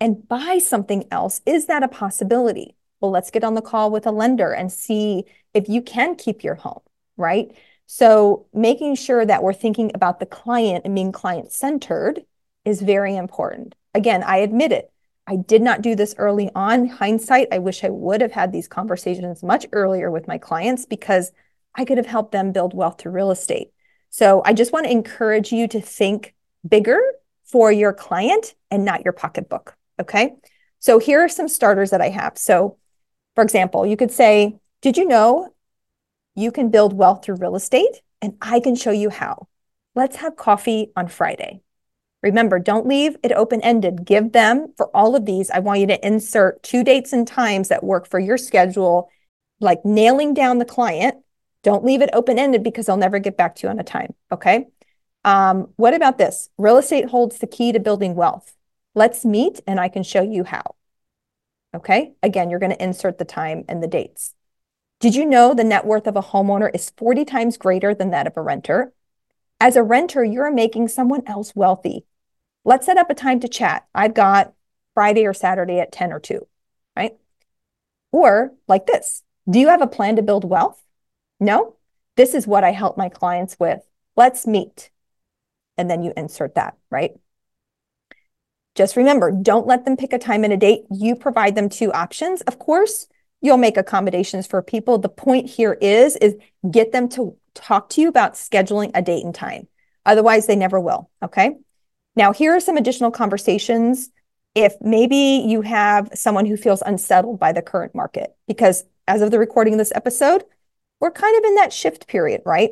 and 0.00 0.26
buy 0.26 0.56
something 0.56 1.04
else? 1.10 1.42
Is 1.44 1.66
that 1.66 1.82
a 1.82 1.88
possibility? 1.88 2.76
Well, 2.98 3.10
let's 3.10 3.30
get 3.30 3.44
on 3.44 3.56
the 3.56 3.60
call 3.60 3.90
with 3.90 4.06
a 4.06 4.10
lender 4.10 4.50
and 4.50 4.72
see 4.72 5.26
if 5.52 5.68
you 5.68 5.82
can 5.82 6.16
keep 6.16 6.42
your 6.42 6.54
home, 6.54 6.80
right? 7.18 7.54
So, 7.84 8.46
making 8.54 8.94
sure 8.94 9.26
that 9.26 9.42
we're 9.42 9.52
thinking 9.52 9.90
about 9.94 10.18
the 10.18 10.24
client 10.24 10.86
and 10.86 10.94
being 10.94 11.12
client 11.12 11.52
centered 11.52 12.24
is 12.64 12.80
very 12.80 13.16
important. 13.16 13.74
Again, 13.94 14.22
I 14.22 14.38
admit 14.38 14.72
it. 14.72 14.93
I 15.26 15.36
did 15.36 15.62
not 15.62 15.80
do 15.80 15.94
this 15.94 16.14
early 16.18 16.50
on. 16.54 16.86
Hindsight, 16.86 17.48
I 17.50 17.58
wish 17.58 17.82
I 17.82 17.88
would 17.88 18.20
have 18.20 18.32
had 18.32 18.52
these 18.52 18.68
conversations 18.68 19.42
much 19.42 19.66
earlier 19.72 20.10
with 20.10 20.28
my 20.28 20.38
clients 20.38 20.84
because 20.84 21.32
I 21.74 21.84
could 21.84 21.96
have 21.96 22.06
helped 22.06 22.32
them 22.32 22.52
build 22.52 22.74
wealth 22.74 23.00
through 23.00 23.12
real 23.12 23.30
estate. 23.30 23.68
So 24.10 24.42
I 24.44 24.52
just 24.52 24.72
want 24.72 24.86
to 24.86 24.92
encourage 24.92 25.50
you 25.50 25.66
to 25.68 25.80
think 25.80 26.34
bigger 26.66 27.00
for 27.44 27.72
your 27.72 27.92
client 27.92 28.54
and 28.70 28.84
not 28.84 29.04
your 29.04 29.12
pocketbook. 29.12 29.76
Okay. 30.00 30.34
So 30.78 30.98
here 30.98 31.20
are 31.20 31.28
some 31.28 31.48
starters 31.48 31.90
that 31.90 32.00
I 32.00 32.10
have. 32.10 32.36
So, 32.36 32.76
for 33.34 33.42
example, 33.42 33.86
you 33.86 33.96
could 33.96 34.10
say, 34.10 34.58
Did 34.82 34.96
you 34.96 35.06
know 35.06 35.54
you 36.34 36.52
can 36.52 36.70
build 36.70 36.92
wealth 36.92 37.24
through 37.24 37.36
real 37.36 37.56
estate? 37.56 38.02
And 38.20 38.36
I 38.40 38.60
can 38.60 38.76
show 38.76 38.90
you 38.90 39.10
how. 39.10 39.48
Let's 39.94 40.16
have 40.16 40.36
coffee 40.36 40.92
on 40.96 41.08
Friday. 41.08 41.63
Remember, 42.24 42.58
don't 42.58 42.86
leave 42.86 43.18
it 43.22 43.32
open 43.32 43.60
ended. 43.60 44.06
Give 44.06 44.32
them 44.32 44.72
for 44.78 44.88
all 44.96 45.14
of 45.14 45.26
these. 45.26 45.50
I 45.50 45.58
want 45.58 45.80
you 45.80 45.86
to 45.88 46.06
insert 46.06 46.62
two 46.62 46.82
dates 46.82 47.12
and 47.12 47.28
times 47.28 47.68
that 47.68 47.84
work 47.84 48.08
for 48.08 48.18
your 48.18 48.38
schedule, 48.38 49.10
like 49.60 49.84
nailing 49.84 50.32
down 50.32 50.56
the 50.56 50.64
client. 50.64 51.16
Don't 51.62 51.84
leave 51.84 52.00
it 52.00 52.08
open 52.14 52.38
ended 52.38 52.62
because 52.62 52.86
they'll 52.86 52.96
never 52.96 53.18
get 53.18 53.36
back 53.36 53.56
to 53.56 53.66
you 53.66 53.68
on 53.68 53.78
a 53.78 53.84
time. 53.84 54.14
Okay. 54.32 54.68
Um, 55.22 55.68
what 55.76 55.92
about 55.92 56.16
this? 56.16 56.48
Real 56.56 56.78
estate 56.78 57.10
holds 57.10 57.40
the 57.40 57.46
key 57.46 57.72
to 57.72 57.78
building 57.78 58.14
wealth. 58.14 58.54
Let's 58.94 59.26
meet 59.26 59.60
and 59.66 59.78
I 59.78 59.90
can 59.90 60.02
show 60.02 60.22
you 60.22 60.44
how. 60.44 60.76
Okay. 61.76 62.14
Again, 62.22 62.48
you're 62.48 62.58
going 62.58 62.72
to 62.72 62.82
insert 62.82 63.18
the 63.18 63.26
time 63.26 63.66
and 63.68 63.82
the 63.82 63.86
dates. 63.86 64.32
Did 64.98 65.14
you 65.14 65.26
know 65.26 65.52
the 65.52 65.62
net 65.62 65.84
worth 65.84 66.06
of 66.06 66.16
a 66.16 66.22
homeowner 66.22 66.70
is 66.74 66.90
40 66.96 67.26
times 67.26 67.58
greater 67.58 67.94
than 67.94 68.12
that 68.12 68.26
of 68.26 68.38
a 68.38 68.40
renter? 68.40 68.94
As 69.60 69.76
a 69.76 69.82
renter, 69.82 70.24
you're 70.24 70.50
making 70.50 70.88
someone 70.88 71.22
else 71.26 71.54
wealthy 71.54 72.06
let's 72.64 72.86
set 72.86 72.98
up 72.98 73.10
a 73.10 73.14
time 73.14 73.40
to 73.40 73.48
chat. 73.48 73.86
I've 73.94 74.14
got 74.14 74.52
Friday 74.94 75.26
or 75.26 75.34
Saturday 75.34 75.80
at 75.80 75.92
10 75.92 76.12
or 76.12 76.20
2, 76.20 76.46
right? 76.96 77.12
Or 78.12 78.52
like 78.68 78.86
this 78.86 79.22
Do 79.48 79.58
you 79.58 79.68
have 79.68 79.82
a 79.82 79.86
plan 79.86 80.16
to 80.16 80.22
build 80.22 80.44
wealth? 80.44 80.80
No? 81.40 81.76
This 82.16 82.34
is 82.34 82.46
what 82.46 82.64
I 82.64 82.70
help 82.70 82.96
my 82.96 83.08
clients 83.08 83.56
with. 83.58 83.80
Let's 84.16 84.46
meet. 84.46 84.90
And 85.76 85.90
then 85.90 86.02
you 86.02 86.12
insert 86.16 86.54
that, 86.54 86.76
right? 86.90 87.12
Just 88.76 88.96
remember, 88.96 89.30
don't 89.30 89.66
let 89.66 89.84
them 89.84 89.96
pick 89.96 90.12
a 90.12 90.18
time 90.18 90.44
and 90.44 90.52
a 90.52 90.56
date. 90.56 90.84
You 90.90 91.16
provide 91.16 91.54
them 91.54 91.68
two 91.68 91.92
options. 91.92 92.40
Of 92.42 92.58
course, 92.58 93.06
you'll 93.40 93.56
make 93.56 93.76
accommodations 93.76 94.46
for 94.46 94.62
people. 94.62 94.98
The 94.98 95.08
point 95.08 95.48
here 95.48 95.74
is 95.80 96.16
is 96.16 96.34
get 96.70 96.92
them 96.92 97.08
to 97.10 97.36
talk 97.54 97.88
to 97.90 98.00
you 98.00 98.08
about 98.08 98.34
scheduling 98.34 98.90
a 98.94 99.02
date 99.02 99.24
and 99.24 99.34
time. 99.34 99.68
Otherwise, 100.06 100.46
they 100.46 100.56
never 100.56 100.80
will, 100.80 101.10
okay? 101.22 101.56
Now, 102.16 102.32
here 102.32 102.54
are 102.54 102.60
some 102.60 102.76
additional 102.76 103.10
conversations 103.10 104.10
if 104.54 104.74
maybe 104.80 105.44
you 105.46 105.62
have 105.62 106.10
someone 106.14 106.46
who 106.46 106.56
feels 106.56 106.82
unsettled 106.82 107.40
by 107.40 107.52
the 107.52 107.62
current 107.62 107.94
market, 107.94 108.36
because 108.46 108.84
as 109.08 109.20
of 109.20 109.30
the 109.30 109.38
recording 109.38 109.74
of 109.74 109.78
this 109.78 109.92
episode, 109.94 110.44
we're 111.00 111.10
kind 111.10 111.36
of 111.36 111.44
in 111.44 111.56
that 111.56 111.72
shift 111.72 112.06
period, 112.06 112.40
right? 112.46 112.70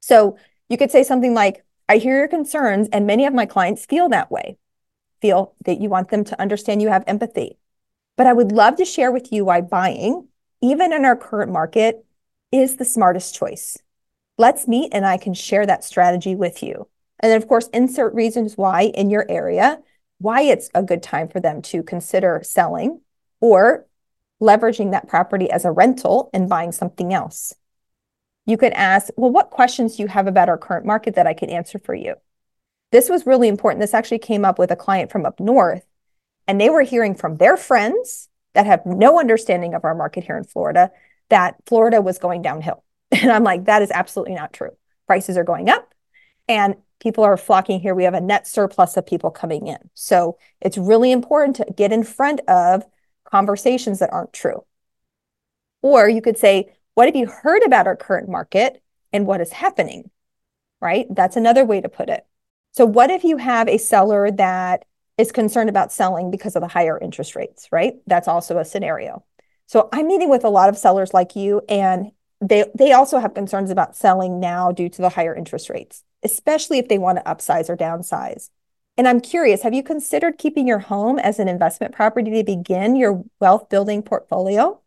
So 0.00 0.38
you 0.68 0.76
could 0.76 0.92
say 0.92 1.02
something 1.02 1.34
like, 1.34 1.64
I 1.88 1.96
hear 1.96 2.16
your 2.16 2.28
concerns, 2.28 2.88
and 2.92 3.06
many 3.06 3.26
of 3.26 3.34
my 3.34 3.46
clients 3.46 3.84
feel 3.84 4.08
that 4.10 4.30
way, 4.30 4.56
feel 5.20 5.54
that 5.64 5.80
you 5.80 5.88
want 5.88 6.10
them 6.10 6.24
to 6.24 6.40
understand 6.40 6.80
you 6.80 6.88
have 6.88 7.04
empathy. 7.06 7.58
But 8.16 8.28
I 8.28 8.32
would 8.32 8.52
love 8.52 8.76
to 8.76 8.84
share 8.84 9.10
with 9.10 9.32
you 9.32 9.44
why 9.44 9.60
buying, 9.60 10.28
even 10.60 10.92
in 10.92 11.04
our 11.04 11.16
current 11.16 11.50
market, 11.50 12.04
is 12.52 12.76
the 12.76 12.84
smartest 12.84 13.34
choice. 13.34 13.76
Let's 14.38 14.68
meet 14.68 14.94
and 14.94 15.04
I 15.04 15.16
can 15.16 15.34
share 15.34 15.66
that 15.66 15.84
strategy 15.84 16.34
with 16.36 16.62
you. 16.62 16.86
And 17.22 17.30
then, 17.30 17.40
of 17.40 17.48
course, 17.48 17.68
insert 17.68 18.14
reasons 18.14 18.56
why 18.56 18.82
in 18.82 19.08
your 19.08 19.24
area, 19.28 19.80
why 20.18 20.42
it's 20.42 20.68
a 20.74 20.82
good 20.82 21.02
time 21.02 21.28
for 21.28 21.40
them 21.40 21.62
to 21.62 21.82
consider 21.82 22.40
selling. 22.44 23.00
Or 23.40 23.86
leveraging 24.42 24.90
that 24.90 25.08
property 25.08 25.50
as 25.50 25.64
a 25.64 25.70
rental 25.70 26.28
and 26.34 26.48
buying 26.48 26.72
something 26.72 27.14
else. 27.14 27.54
You 28.44 28.56
could 28.56 28.72
ask, 28.72 29.10
well, 29.16 29.30
what 29.30 29.50
questions 29.50 29.96
do 29.96 30.02
you 30.02 30.08
have 30.08 30.26
about 30.26 30.48
our 30.48 30.58
current 30.58 30.84
market 30.84 31.14
that 31.14 31.28
I 31.28 31.32
could 31.32 31.48
answer 31.48 31.78
for 31.78 31.94
you? 31.94 32.16
This 32.90 33.08
was 33.08 33.24
really 33.24 33.46
important. 33.46 33.80
This 33.80 33.94
actually 33.94 34.18
came 34.18 34.44
up 34.44 34.58
with 34.58 34.72
a 34.72 34.76
client 34.76 35.12
from 35.12 35.24
up 35.24 35.38
north, 35.38 35.86
and 36.48 36.60
they 36.60 36.68
were 36.68 36.82
hearing 36.82 37.14
from 37.14 37.36
their 37.36 37.56
friends 37.56 38.28
that 38.54 38.66
have 38.66 38.84
no 38.84 39.20
understanding 39.20 39.74
of 39.74 39.84
our 39.84 39.94
market 39.94 40.24
here 40.24 40.36
in 40.36 40.44
Florida 40.44 40.90
that 41.28 41.54
Florida 41.66 42.02
was 42.02 42.18
going 42.18 42.42
downhill. 42.42 42.84
And 43.12 43.30
I'm 43.30 43.44
like, 43.44 43.66
that 43.66 43.82
is 43.82 43.90
absolutely 43.90 44.34
not 44.34 44.52
true. 44.52 44.70
Prices 45.06 45.36
are 45.36 45.44
going 45.44 45.68
up 45.68 45.94
and 46.48 46.76
people 47.02 47.24
are 47.24 47.36
flocking 47.36 47.80
here. 47.80 47.94
We 47.94 48.04
have 48.04 48.14
a 48.14 48.20
net 48.20 48.46
surplus 48.46 48.96
of 48.96 49.04
people 49.04 49.30
coming 49.30 49.66
in. 49.66 49.90
So 49.94 50.38
it's 50.60 50.78
really 50.78 51.10
important 51.10 51.56
to 51.56 51.66
get 51.76 51.92
in 51.92 52.04
front 52.04 52.40
of 52.48 52.84
conversations 53.24 53.98
that 53.98 54.12
aren't 54.12 54.32
true. 54.32 54.64
Or 55.82 56.08
you 56.08 56.22
could 56.22 56.38
say, 56.38 56.72
what 56.94 57.08
have 57.08 57.16
you 57.16 57.26
heard 57.26 57.64
about 57.64 57.88
our 57.88 57.96
current 57.96 58.28
market 58.28 58.82
and 59.12 59.26
what 59.26 59.40
is 59.40 59.50
happening? 59.50 60.10
Right? 60.80 61.06
That's 61.10 61.36
another 61.36 61.64
way 61.64 61.80
to 61.80 61.88
put 61.88 62.08
it. 62.08 62.24
So, 62.72 62.86
what 62.86 63.10
if 63.10 63.24
you 63.24 63.36
have 63.36 63.68
a 63.68 63.78
seller 63.78 64.30
that 64.30 64.84
is 65.18 65.32
concerned 65.32 65.68
about 65.68 65.92
selling 65.92 66.30
because 66.30 66.56
of 66.56 66.62
the 66.62 66.68
higher 66.68 66.98
interest 66.98 67.36
rates, 67.36 67.68
right? 67.70 67.94
That's 68.06 68.28
also 68.28 68.58
a 68.58 68.64
scenario. 68.64 69.24
So, 69.66 69.88
I'm 69.92 70.06
meeting 70.06 70.30
with 70.30 70.44
a 70.44 70.48
lot 70.48 70.68
of 70.68 70.78
sellers 70.78 71.12
like 71.12 71.36
you, 71.36 71.62
and 71.68 72.12
they, 72.40 72.64
they 72.76 72.92
also 72.92 73.18
have 73.18 73.34
concerns 73.34 73.70
about 73.70 73.96
selling 73.96 74.40
now 74.40 74.72
due 74.72 74.88
to 74.88 75.02
the 75.02 75.10
higher 75.10 75.34
interest 75.34 75.68
rates, 75.68 76.02
especially 76.22 76.78
if 76.78 76.88
they 76.88 76.98
want 76.98 77.18
to 77.18 77.24
upsize 77.24 77.68
or 77.68 77.76
downsize. 77.76 78.50
And 78.96 79.08
I'm 79.08 79.20
curious, 79.20 79.62
have 79.62 79.74
you 79.74 79.82
considered 79.82 80.38
keeping 80.38 80.66
your 80.66 80.78
home 80.78 81.18
as 81.18 81.38
an 81.38 81.48
investment 81.48 81.94
property 81.94 82.30
to 82.32 82.44
begin 82.44 82.94
your 82.96 83.24
wealth 83.40 83.68
building 83.68 84.02
portfolio? 84.02 84.80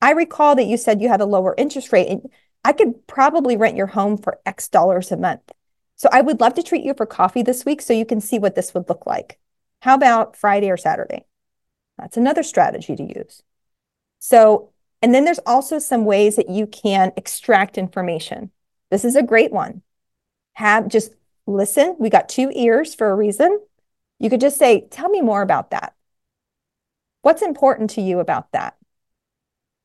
I 0.00 0.10
recall 0.10 0.56
that 0.56 0.66
you 0.66 0.76
said 0.76 1.00
you 1.00 1.08
had 1.08 1.20
a 1.20 1.26
lower 1.26 1.54
interest 1.56 1.92
rate, 1.92 2.08
and 2.08 2.28
I 2.64 2.72
could 2.72 3.06
probably 3.06 3.56
rent 3.56 3.76
your 3.76 3.86
home 3.86 4.18
for 4.18 4.40
X 4.44 4.68
dollars 4.68 5.12
a 5.12 5.16
month. 5.16 5.52
So 5.94 6.08
I 6.10 6.20
would 6.20 6.40
love 6.40 6.54
to 6.54 6.62
treat 6.62 6.84
you 6.84 6.94
for 6.94 7.06
coffee 7.06 7.42
this 7.42 7.64
week 7.64 7.80
so 7.80 7.92
you 7.92 8.04
can 8.04 8.20
see 8.20 8.40
what 8.40 8.56
this 8.56 8.74
would 8.74 8.88
look 8.88 9.06
like. 9.06 9.38
How 9.80 9.94
about 9.94 10.36
Friday 10.36 10.70
or 10.70 10.76
Saturday? 10.76 11.24
That's 11.98 12.16
another 12.16 12.42
strategy 12.42 12.96
to 12.96 13.02
use. 13.04 13.42
So, 14.18 14.72
and 15.00 15.14
then 15.14 15.24
there's 15.24 15.38
also 15.46 15.78
some 15.78 16.04
ways 16.04 16.34
that 16.36 16.48
you 16.48 16.66
can 16.66 17.12
extract 17.16 17.78
information. 17.78 18.50
This 18.90 19.04
is 19.04 19.14
a 19.14 19.22
great 19.22 19.52
one. 19.52 19.82
Have 20.54 20.88
just 20.88 21.12
listen. 21.46 21.96
We 21.98 22.10
got 22.10 22.28
two 22.28 22.50
ears 22.54 22.94
for 22.94 23.10
a 23.10 23.16
reason. 23.16 23.60
You 24.18 24.30
could 24.30 24.40
just 24.40 24.58
say, 24.58 24.86
Tell 24.90 25.08
me 25.08 25.20
more 25.20 25.42
about 25.42 25.70
that. 25.70 25.94
What's 27.22 27.42
important 27.42 27.90
to 27.90 28.00
you 28.00 28.18
about 28.18 28.52
that? 28.52 28.76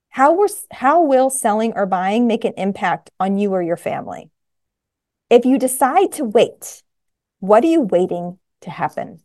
How, 0.09 0.33
were, 0.33 0.49
how 0.71 1.03
will 1.03 1.29
selling 1.29 1.73
or 1.75 1.85
buying 1.85 2.25
make 2.25 2.43
an 2.43 2.53
impact 2.57 3.11
on 3.19 3.37
you 3.37 3.53
or 3.53 3.61
your 3.61 3.77
family? 3.77 4.31
If 5.29 5.45
you 5.45 5.59
decide 5.59 6.11
to 6.13 6.23
wait, 6.23 6.81
what 7.39 7.63
are 7.63 7.67
you 7.67 7.81
waiting 7.81 8.39
to 8.61 8.71
happen? 8.71 9.19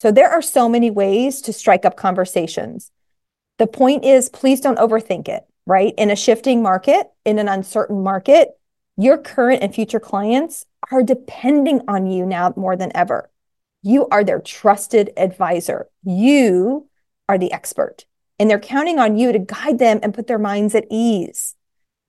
So 0.00 0.10
there 0.10 0.30
are 0.30 0.40
so 0.40 0.68
many 0.68 0.90
ways 0.90 1.42
to 1.42 1.52
strike 1.52 1.84
up 1.84 1.96
conversations. 1.96 2.90
The 3.58 3.66
point 3.66 4.04
is, 4.04 4.30
please 4.30 4.60
don't 4.60 4.78
overthink 4.78 5.28
it, 5.28 5.44
right? 5.66 5.92
In 5.98 6.10
a 6.10 6.16
shifting 6.16 6.62
market, 6.62 7.08
in 7.24 7.38
an 7.38 7.48
uncertain 7.48 8.02
market, 8.02 8.57
your 8.98 9.16
current 9.16 9.62
and 9.62 9.72
future 9.72 10.00
clients 10.00 10.66
are 10.90 11.04
depending 11.04 11.82
on 11.86 12.08
you 12.08 12.26
now 12.26 12.52
more 12.56 12.76
than 12.76 12.94
ever. 12.96 13.30
You 13.82 14.08
are 14.08 14.24
their 14.24 14.40
trusted 14.40 15.12
advisor. 15.16 15.88
You 16.02 16.88
are 17.28 17.38
the 17.38 17.52
expert, 17.52 18.06
and 18.40 18.50
they're 18.50 18.58
counting 18.58 18.98
on 18.98 19.16
you 19.16 19.30
to 19.30 19.38
guide 19.38 19.78
them 19.78 20.00
and 20.02 20.12
put 20.12 20.26
their 20.26 20.38
minds 20.38 20.74
at 20.74 20.86
ease. 20.90 21.54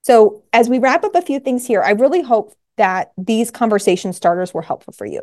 So, 0.02 0.42
as 0.52 0.68
we 0.68 0.80
wrap 0.80 1.04
up 1.04 1.14
a 1.14 1.22
few 1.22 1.38
things 1.38 1.64
here, 1.64 1.80
I 1.80 1.90
really 1.90 2.22
hope 2.22 2.54
that 2.76 3.12
these 3.16 3.52
conversation 3.52 4.12
starters 4.12 4.52
were 4.52 4.62
helpful 4.62 4.92
for 4.92 5.06
you. 5.06 5.22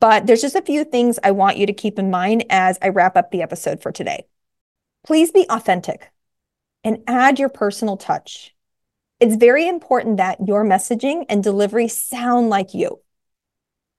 But 0.00 0.26
there's 0.26 0.40
just 0.40 0.56
a 0.56 0.62
few 0.62 0.82
things 0.82 1.20
I 1.22 1.30
want 1.30 1.56
you 1.56 1.66
to 1.66 1.72
keep 1.72 2.00
in 2.00 2.10
mind 2.10 2.46
as 2.50 2.78
I 2.82 2.88
wrap 2.88 3.16
up 3.16 3.30
the 3.30 3.42
episode 3.42 3.80
for 3.80 3.92
today. 3.92 4.26
Please 5.06 5.30
be 5.30 5.46
authentic 5.48 6.10
and 6.82 6.98
add 7.06 7.38
your 7.38 7.48
personal 7.48 7.96
touch. 7.96 8.56
It's 9.20 9.36
very 9.36 9.68
important 9.68 10.16
that 10.16 10.38
your 10.46 10.64
messaging 10.64 11.26
and 11.28 11.44
delivery 11.44 11.88
sound 11.88 12.48
like 12.48 12.72
you. 12.72 13.00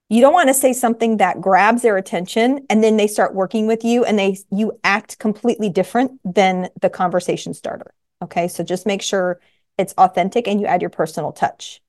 You 0.09 0.19
don't 0.19 0.33
want 0.33 0.49
to 0.49 0.53
say 0.53 0.73
something 0.73 1.17
that 1.17 1.39
grabs 1.39 1.83
their 1.83 1.95
attention 1.95 2.65
and 2.69 2.83
then 2.83 2.97
they 2.97 3.07
start 3.07 3.33
working 3.33 3.67
with 3.67 3.85
you 3.85 4.03
and 4.03 4.19
they 4.19 4.39
you 4.51 4.77
act 4.83 5.19
completely 5.19 5.69
different 5.69 6.19
than 6.25 6.69
the 6.81 6.89
conversation 6.89 7.53
starter. 7.53 7.93
Okay? 8.21 8.47
So 8.47 8.63
just 8.63 8.85
make 8.85 9.01
sure 9.01 9.39
it's 9.77 9.93
authentic 9.93 10.47
and 10.47 10.59
you 10.59 10.65
add 10.65 10.81
your 10.81 10.89
personal 10.89 11.31
touch 11.31 11.81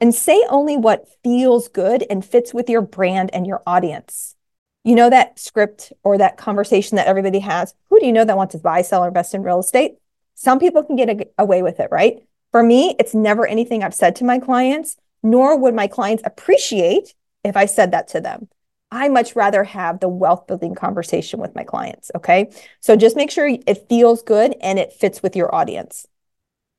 and 0.00 0.14
say 0.14 0.44
only 0.50 0.76
what 0.76 1.08
feels 1.22 1.68
good 1.68 2.04
and 2.08 2.24
fits 2.24 2.52
with 2.52 2.68
your 2.68 2.82
brand 2.82 3.30
and 3.32 3.46
your 3.46 3.62
audience. 3.66 4.36
You 4.84 4.94
know 4.94 5.08
that 5.08 5.38
script 5.38 5.92
or 6.02 6.18
that 6.18 6.36
conversation 6.36 6.96
that 6.96 7.06
everybody 7.06 7.38
has? 7.38 7.74
Who 7.88 7.98
do 7.98 8.06
you 8.06 8.12
know 8.12 8.24
that 8.24 8.36
wants 8.36 8.54
to 8.54 8.60
buy, 8.60 8.82
sell, 8.82 9.02
or 9.02 9.08
invest 9.08 9.34
in 9.34 9.42
real 9.42 9.60
estate? 9.60 9.94
Some 10.34 10.58
people 10.58 10.84
can 10.84 10.96
get 10.96 11.32
away 11.38 11.62
with 11.62 11.80
it, 11.80 11.88
right? 11.90 12.22
For 12.54 12.62
me, 12.62 12.94
it's 13.00 13.16
never 13.16 13.44
anything 13.44 13.82
I've 13.82 13.96
said 13.96 14.14
to 14.14 14.24
my 14.24 14.38
clients, 14.38 14.96
nor 15.24 15.58
would 15.58 15.74
my 15.74 15.88
clients 15.88 16.22
appreciate 16.24 17.12
if 17.42 17.56
I 17.56 17.66
said 17.66 17.90
that 17.90 18.06
to 18.10 18.20
them. 18.20 18.46
I 18.92 19.08
much 19.08 19.34
rather 19.34 19.64
have 19.64 19.98
the 19.98 20.08
wealth 20.08 20.46
building 20.46 20.76
conversation 20.76 21.40
with 21.40 21.56
my 21.56 21.64
clients. 21.64 22.12
Okay. 22.14 22.52
So 22.78 22.94
just 22.94 23.16
make 23.16 23.32
sure 23.32 23.48
it 23.48 23.88
feels 23.88 24.22
good 24.22 24.54
and 24.60 24.78
it 24.78 24.92
fits 24.92 25.20
with 25.20 25.34
your 25.34 25.52
audience. 25.52 26.06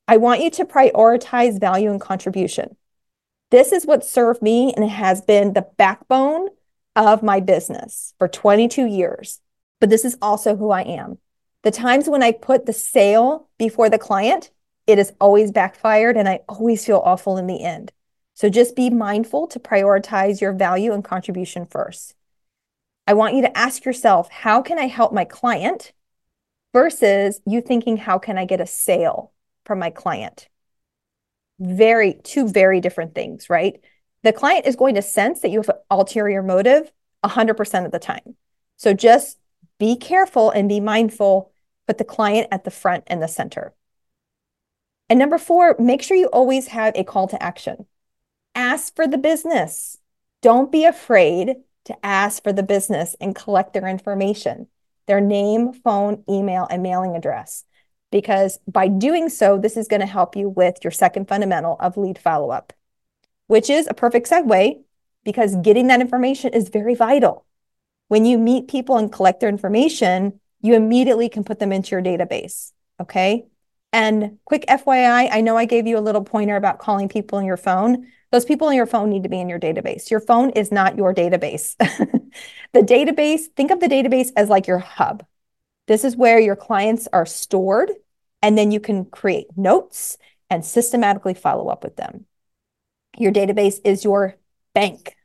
I 0.08 0.16
want 0.16 0.42
you 0.42 0.50
to 0.52 0.64
prioritize 0.64 1.60
value 1.60 1.92
and 1.92 2.00
contribution. 2.00 2.78
This 3.52 3.74
is 3.74 3.86
what 3.86 4.06
served 4.06 4.42
me 4.42 4.74
and 4.78 4.90
has 4.90 5.20
been 5.20 5.52
the 5.52 5.68
backbone 5.78 6.52
of 6.96 7.22
my 7.22 7.42
business 7.42 8.14
for 8.18 8.30
22 8.30 8.86
years. 8.86 9.42
But 9.82 9.90
this 9.90 10.06
is 10.06 10.18
also 10.22 10.56
who 10.56 10.72
I 10.72 10.84
am. 10.84 11.18
The 11.64 11.72
times 11.72 12.08
when 12.08 12.24
I 12.24 12.32
put 12.32 12.66
the 12.66 12.72
sale 12.72 13.50
before 13.58 13.90
the 13.90 14.00
client, 14.00 14.52
it 14.88 14.98
has 14.98 15.14
always 15.20 15.52
backfired 15.52 16.18
and 16.18 16.28
I 16.28 16.42
always 16.48 16.86
feel 16.86 17.02
awful 17.04 17.38
in 17.38 17.48
the 17.48 17.64
end. 17.64 17.92
So 18.34 18.50
just 18.50 18.76
be 18.76 18.90
mindful 18.90 19.48
to 19.48 19.60
prioritize 19.60 20.42
your 20.42 20.54
value 20.54 20.94
and 20.94 21.04
contribution 21.04 21.66
first. 21.66 22.16
I 23.08 23.14
want 23.14 23.36
you 23.36 23.42
to 23.42 23.58
ask 23.58 23.86
yourself, 23.86 24.30
how 24.30 24.62
can 24.62 24.80
I 24.80 24.88
help 24.88 25.14
my 25.14 25.26
client 25.26 25.94
versus 26.74 27.40
you 27.46 27.62
thinking, 27.62 27.98
how 27.98 28.18
can 28.20 28.38
I 28.38 28.46
get 28.46 28.62
a 28.62 28.68
sale 28.68 29.32
from 29.66 29.80
my 29.80 29.90
client? 29.90 30.50
very 31.60 32.16
two 32.24 32.48
very 32.48 32.82
different 32.82 33.16
things, 33.16 33.50
right? 33.50 33.80
The 34.24 34.34
client 34.34 34.66
is 34.66 34.76
going 34.76 34.96
to 34.96 35.02
sense 35.02 35.42
that 35.42 35.50
you 35.50 35.60
have 35.60 35.70
an 35.70 35.76
ulterior 35.90 36.42
motive 36.42 36.92
100% 37.24 37.86
of 37.86 37.92
the 37.92 38.00
time. 38.00 38.36
So 38.78 38.94
just 38.94 39.38
be 39.80 39.96
careful 39.96 40.52
and 40.52 40.68
be 40.68 40.80
mindful, 40.80 41.52
put 41.88 41.98
the 41.98 42.04
client 42.04 42.48
at 42.52 42.64
the 42.64 42.72
front 42.72 43.04
and 43.08 43.22
the 43.22 43.28
center. 43.28 43.74
And 45.10 45.20
number 45.20 45.38
four, 45.38 45.76
make 45.80 46.02
sure 46.02 46.18
you 46.18 46.28
always 46.28 46.68
have 46.68 46.94
a 46.96 47.04
call 47.04 47.28
to 47.28 47.42
action. 47.42 47.86
Ask 48.54 48.96
for 48.96 49.08
the 49.08 49.18
business. 49.18 49.98
Don't 50.42 50.72
be 50.72 50.86
afraid 50.86 51.56
to 51.86 52.06
ask 52.06 52.42
for 52.42 52.54
the 52.54 52.64
business 52.64 53.16
and 53.20 53.36
collect 53.36 53.74
their 53.74 53.88
information, 53.88 54.68
their 55.06 55.22
name, 55.22 55.74
phone, 55.74 56.24
email, 56.28 56.68
and 56.70 56.82
mailing 56.82 57.16
address 57.16 57.66
because 58.16 58.60
by 58.66 58.88
doing 58.88 59.28
so, 59.28 59.58
this 59.58 59.76
is 59.76 59.90
going 59.90 60.00
to 60.00 60.06
help 60.06 60.38
you 60.38 60.48
with 60.48 60.78
your 60.86 60.92
second 60.92 61.28
fundamental 61.28 61.76
of 61.82 61.98
lead 61.98 62.18
follow 62.18 62.50
up, 62.50 62.72
which 63.48 63.70
is 63.70 63.88
a 63.88 63.94
perfect 63.94 64.30
segue 64.30 64.82
because 65.26 65.58
getting 65.58 65.88
that 65.88 66.00
information 66.00 66.54
is 66.54 66.70
very 66.70 66.96
vital. 66.96 67.46
When 68.08 68.24
you 68.24 68.38
meet 68.38 68.70
people 68.70 68.98
and 68.98 69.12
collect 69.12 69.42
their 69.42 69.50
information, 69.50 70.40
you 70.62 70.76
immediately 70.76 71.28
can 71.28 71.44
put 71.44 71.60
them 71.60 71.74
into 71.74 71.92
your 71.92 72.02
database. 72.02 72.72
Okay. 73.02 73.48
And 73.96 74.40
quick 74.44 74.66
FYI, 74.68 75.30
I 75.32 75.40
know 75.40 75.56
I 75.56 75.64
gave 75.64 75.88
you 75.88 75.98
a 75.98 76.04
little 76.04 76.22
pointer 76.22 76.58
about 76.58 76.80
calling 76.80 77.08
people 77.08 77.40
in 77.40 77.46
your 77.46 77.56
phone. 77.56 78.12
Those 78.30 78.44
people 78.44 78.68
in 78.68 78.76
your 78.76 78.86
phone 78.86 79.10
need 79.10 79.24
to 79.24 79.30
be 79.30 79.40
in 79.40 79.48
your 79.48 79.58
database. 79.58 80.12
Your 80.12 80.20
phone 80.20 80.50
is 80.50 80.70
not 80.70 80.98
your 80.98 81.14
database. 81.14 81.78
the 82.74 82.82
database, 82.82 83.46
think 83.56 83.72
of 83.72 83.80
the 83.80 83.88
database 83.88 84.34
as 84.36 84.50
like 84.50 84.68
your 84.68 84.80
hub. 84.80 85.26
This 85.88 86.04
is 86.04 86.18
where 86.18 86.42
your 86.42 86.58
clients 86.58 87.08
are 87.14 87.26
stored 87.26 87.90
and 88.42 88.58
then 88.58 88.70
you 88.70 88.82
can 88.82 89.06
create 89.06 89.48
notes 89.56 90.18
and 90.50 90.66
systematically 90.66 91.34
follow 91.34 91.70
up 91.70 91.82
with 91.82 91.96
them. 91.96 92.26
Your 93.18 93.32
database 93.32 93.80
is 93.86 94.04
your 94.04 94.36
bank. 94.74 95.16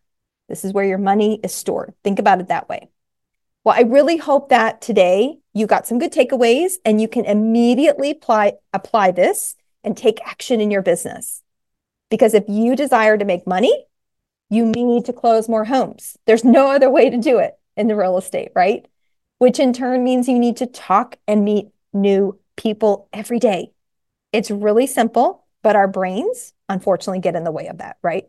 This 0.48 0.64
is 0.64 0.72
where 0.72 0.84
your 0.84 0.98
money 0.98 1.40
is 1.42 1.52
stored. 1.52 1.94
Think 2.04 2.20
about 2.20 2.38
it 2.38 2.46
that 2.46 2.68
way. 2.68 2.88
Well, 3.64 3.74
I 3.76 3.82
really 3.82 4.18
hope 4.18 4.50
that 4.50 4.80
today 4.80 5.39
you 5.52 5.66
got 5.66 5.86
some 5.86 5.98
good 5.98 6.12
takeaways 6.12 6.74
and 6.84 7.00
you 7.00 7.08
can 7.08 7.24
immediately 7.24 8.10
apply, 8.10 8.54
apply 8.72 9.10
this 9.10 9.56
and 9.82 9.96
take 9.96 10.20
action 10.26 10.60
in 10.60 10.70
your 10.70 10.82
business. 10.82 11.42
Because 12.10 12.34
if 12.34 12.44
you 12.48 12.76
desire 12.76 13.16
to 13.16 13.24
make 13.24 13.46
money, 13.46 13.86
you 14.48 14.66
need 14.66 15.04
to 15.06 15.12
close 15.12 15.48
more 15.48 15.64
homes. 15.64 16.16
There's 16.26 16.44
no 16.44 16.70
other 16.70 16.90
way 16.90 17.08
to 17.08 17.16
do 17.16 17.38
it 17.38 17.54
in 17.76 17.86
the 17.86 17.96
real 17.96 18.18
estate, 18.18 18.50
right? 18.54 18.86
Which 19.38 19.58
in 19.58 19.72
turn 19.72 20.04
means 20.04 20.28
you 20.28 20.38
need 20.38 20.58
to 20.58 20.66
talk 20.66 21.16
and 21.26 21.44
meet 21.44 21.68
new 21.92 22.38
people 22.56 23.08
every 23.12 23.38
day. 23.38 23.72
It's 24.32 24.50
really 24.50 24.86
simple, 24.86 25.46
but 25.62 25.76
our 25.76 25.88
brains 25.88 26.52
unfortunately 26.68 27.20
get 27.20 27.36
in 27.36 27.44
the 27.44 27.52
way 27.52 27.68
of 27.68 27.78
that, 27.78 27.96
right? 28.02 28.28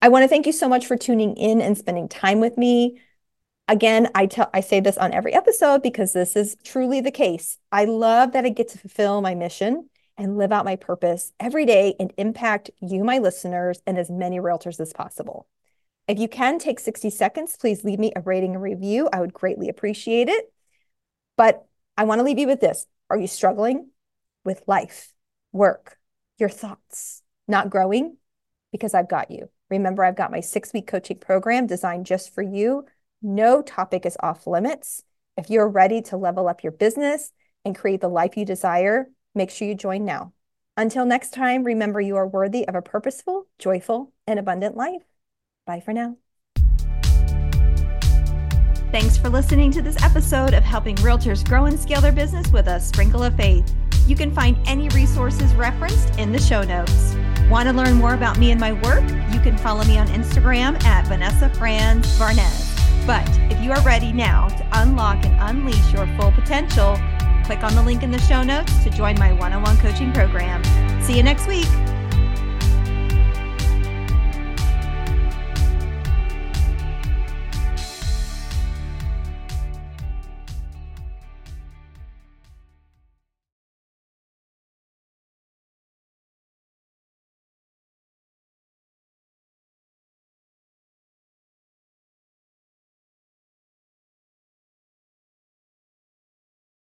I 0.00 0.08
want 0.08 0.24
to 0.24 0.28
thank 0.28 0.46
you 0.46 0.52
so 0.52 0.68
much 0.68 0.86
for 0.86 0.96
tuning 0.96 1.36
in 1.36 1.60
and 1.60 1.76
spending 1.76 2.08
time 2.08 2.40
with 2.40 2.56
me. 2.56 3.00
Again, 3.68 4.08
I 4.14 4.26
tell 4.26 4.48
I 4.54 4.60
say 4.60 4.78
this 4.80 4.96
on 4.96 5.12
every 5.12 5.34
episode 5.34 5.82
because 5.82 6.12
this 6.12 6.36
is 6.36 6.56
truly 6.62 7.00
the 7.00 7.10
case. 7.10 7.58
I 7.72 7.84
love 7.84 8.32
that 8.32 8.44
I 8.44 8.50
get 8.50 8.68
to 8.68 8.78
fulfill 8.78 9.20
my 9.20 9.34
mission 9.34 9.88
and 10.16 10.38
live 10.38 10.52
out 10.52 10.64
my 10.64 10.76
purpose 10.76 11.32
every 11.40 11.66
day 11.66 11.94
and 11.98 12.12
impact 12.16 12.70
you, 12.80 13.02
my 13.02 13.18
listeners, 13.18 13.82
and 13.86 13.98
as 13.98 14.08
many 14.08 14.38
realtors 14.38 14.78
as 14.78 14.92
possible. 14.92 15.48
If 16.06 16.20
you 16.20 16.28
can 16.28 16.58
take 16.58 16.78
60 16.78 17.10
seconds, 17.10 17.56
please 17.58 17.82
leave 17.82 17.98
me 17.98 18.12
a 18.14 18.20
rating 18.20 18.54
and 18.54 18.62
review. 18.62 19.08
I 19.12 19.20
would 19.20 19.32
greatly 19.32 19.68
appreciate 19.68 20.28
it. 20.28 20.52
But 21.36 21.66
I 21.96 22.04
want 22.04 22.20
to 22.20 22.22
leave 22.22 22.38
you 22.38 22.46
with 22.46 22.60
this. 22.60 22.86
Are 23.10 23.18
you 23.18 23.26
struggling 23.26 23.90
with 24.44 24.62
life, 24.68 25.12
work, 25.52 25.98
your 26.38 26.48
thoughts, 26.48 27.22
not 27.48 27.70
growing? 27.70 28.16
Because 28.70 28.94
I've 28.94 29.08
got 29.08 29.30
you. 29.32 29.50
Remember, 29.70 30.04
I've 30.04 30.16
got 30.16 30.30
my 30.30 30.40
six 30.40 30.72
week 30.72 30.86
coaching 30.86 31.18
program 31.18 31.66
designed 31.66 32.06
just 32.06 32.32
for 32.32 32.42
you. 32.42 32.84
No 33.22 33.62
topic 33.62 34.04
is 34.04 34.16
off 34.20 34.46
limits. 34.46 35.02
If 35.36 35.50
you're 35.50 35.68
ready 35.68 36.02
to 36.02 36.16
level 36.16 36.48
up 36.48 36.62
your 36.62 36.72
business 36.72 37.32
and 37.64 37.76
create 37.76 38.00
the 38.00 38.08
life 38.08 38.36
you 38.36 38.44
desire, 38.44 39.08
make 39.34 39.50
sure 39.50 39.66
you 39.66 39.74
join 39.74 40.04
now. 40.04 40.32
Until 40.76 41.06
next 41.06 41.32
time, 41.32 41.64
remember 41.64 42.00
you 42.00 42.16
are 42.16 42.28
worthy 42.28 42.68
of 42.68 42.74
a 42.74 42.82
purposeful, 42.82 43.46
joyful, 43.58 44.12
and 44.26 44.38
abundant 44.38 44.76
life. 44.76 45.02
Bye 45.66 45.80
for 45.80 45.92
now. 45.92 46.16
Thanks 48.92 49.16
for 49.16 49.28
listening 49.28 49.72
to 49.72 49.82
this 49.82 50.00
episode 50.02 50.54
of 50.54 50.62
Helping 50.62 50.96
Realtors 50.96 51.46
Grow 51.46 51.64
and 51.64 51.78
Scale 51.78 52.00
Their 52.00 52.12
Business 52.12 52.50
with 52.52 52.66
a 52.68 52.78
Sprinkle 52.80 53.22
of 53.22 53.34
Faith. 53.34 53.74
You 54.06 54.14
can 54.14 54.32
find 54.32 54.56
any 54.66 54.88
resources 54.90 55.52
referenced 55.54 56.18
in 56.18 56.32
the 56.32 56.40
show 56.40 56.62
notes. 56.62 57.16
Want 57.50 57.68
to 57.68 57.74
learn 57.74 57.94
more 57.94 58.14
about 58.14 58.38
me 58.38 58.52
and 58.52 58.60
my 58.60 58.72
work? 58.72 59.02
You 59.32 59.40
can 59.40 59.56
follow 59.58 59.84
me 59.84 59.98
on 59.98 60.06
Instagram 60.08 60.82
at 60.84 61.06
Vanessa 61.06 61.48
Franz 61.50 62.06
Varnez. 62.18 62.65
But 63.06 63.28
if 63.52 63.62
you 63.62 63.70
are 63.70 63.80
ready 63.82 64.12
now 64.12 64.48
to 64.48 64.66
unlock 64.72 65.24
and 65.24 65.36
unleash 65.38 65.92
your 65.92 66.06
full 66.18 66.32
potential, 66.32 66.98
click 67.44 67.62
on 67.62 67.74
the 67.76 67.82
link 67.82 68.02
in 68.02 68.10
the 68.10 68.20
show 68.20 68.42
notes 68.42 68.82
to 68.82 68.90
join 68.90 69.16
my 69.18 69.32
one 69.32 69.52
on 69.52 69.62
one 69.62 69.76
coaching 69.78 70.12
program. 70.12 70.64
See 71.02 71.16
you 71.16 71.22
next 71.22 71.46
week. 71.46 71.68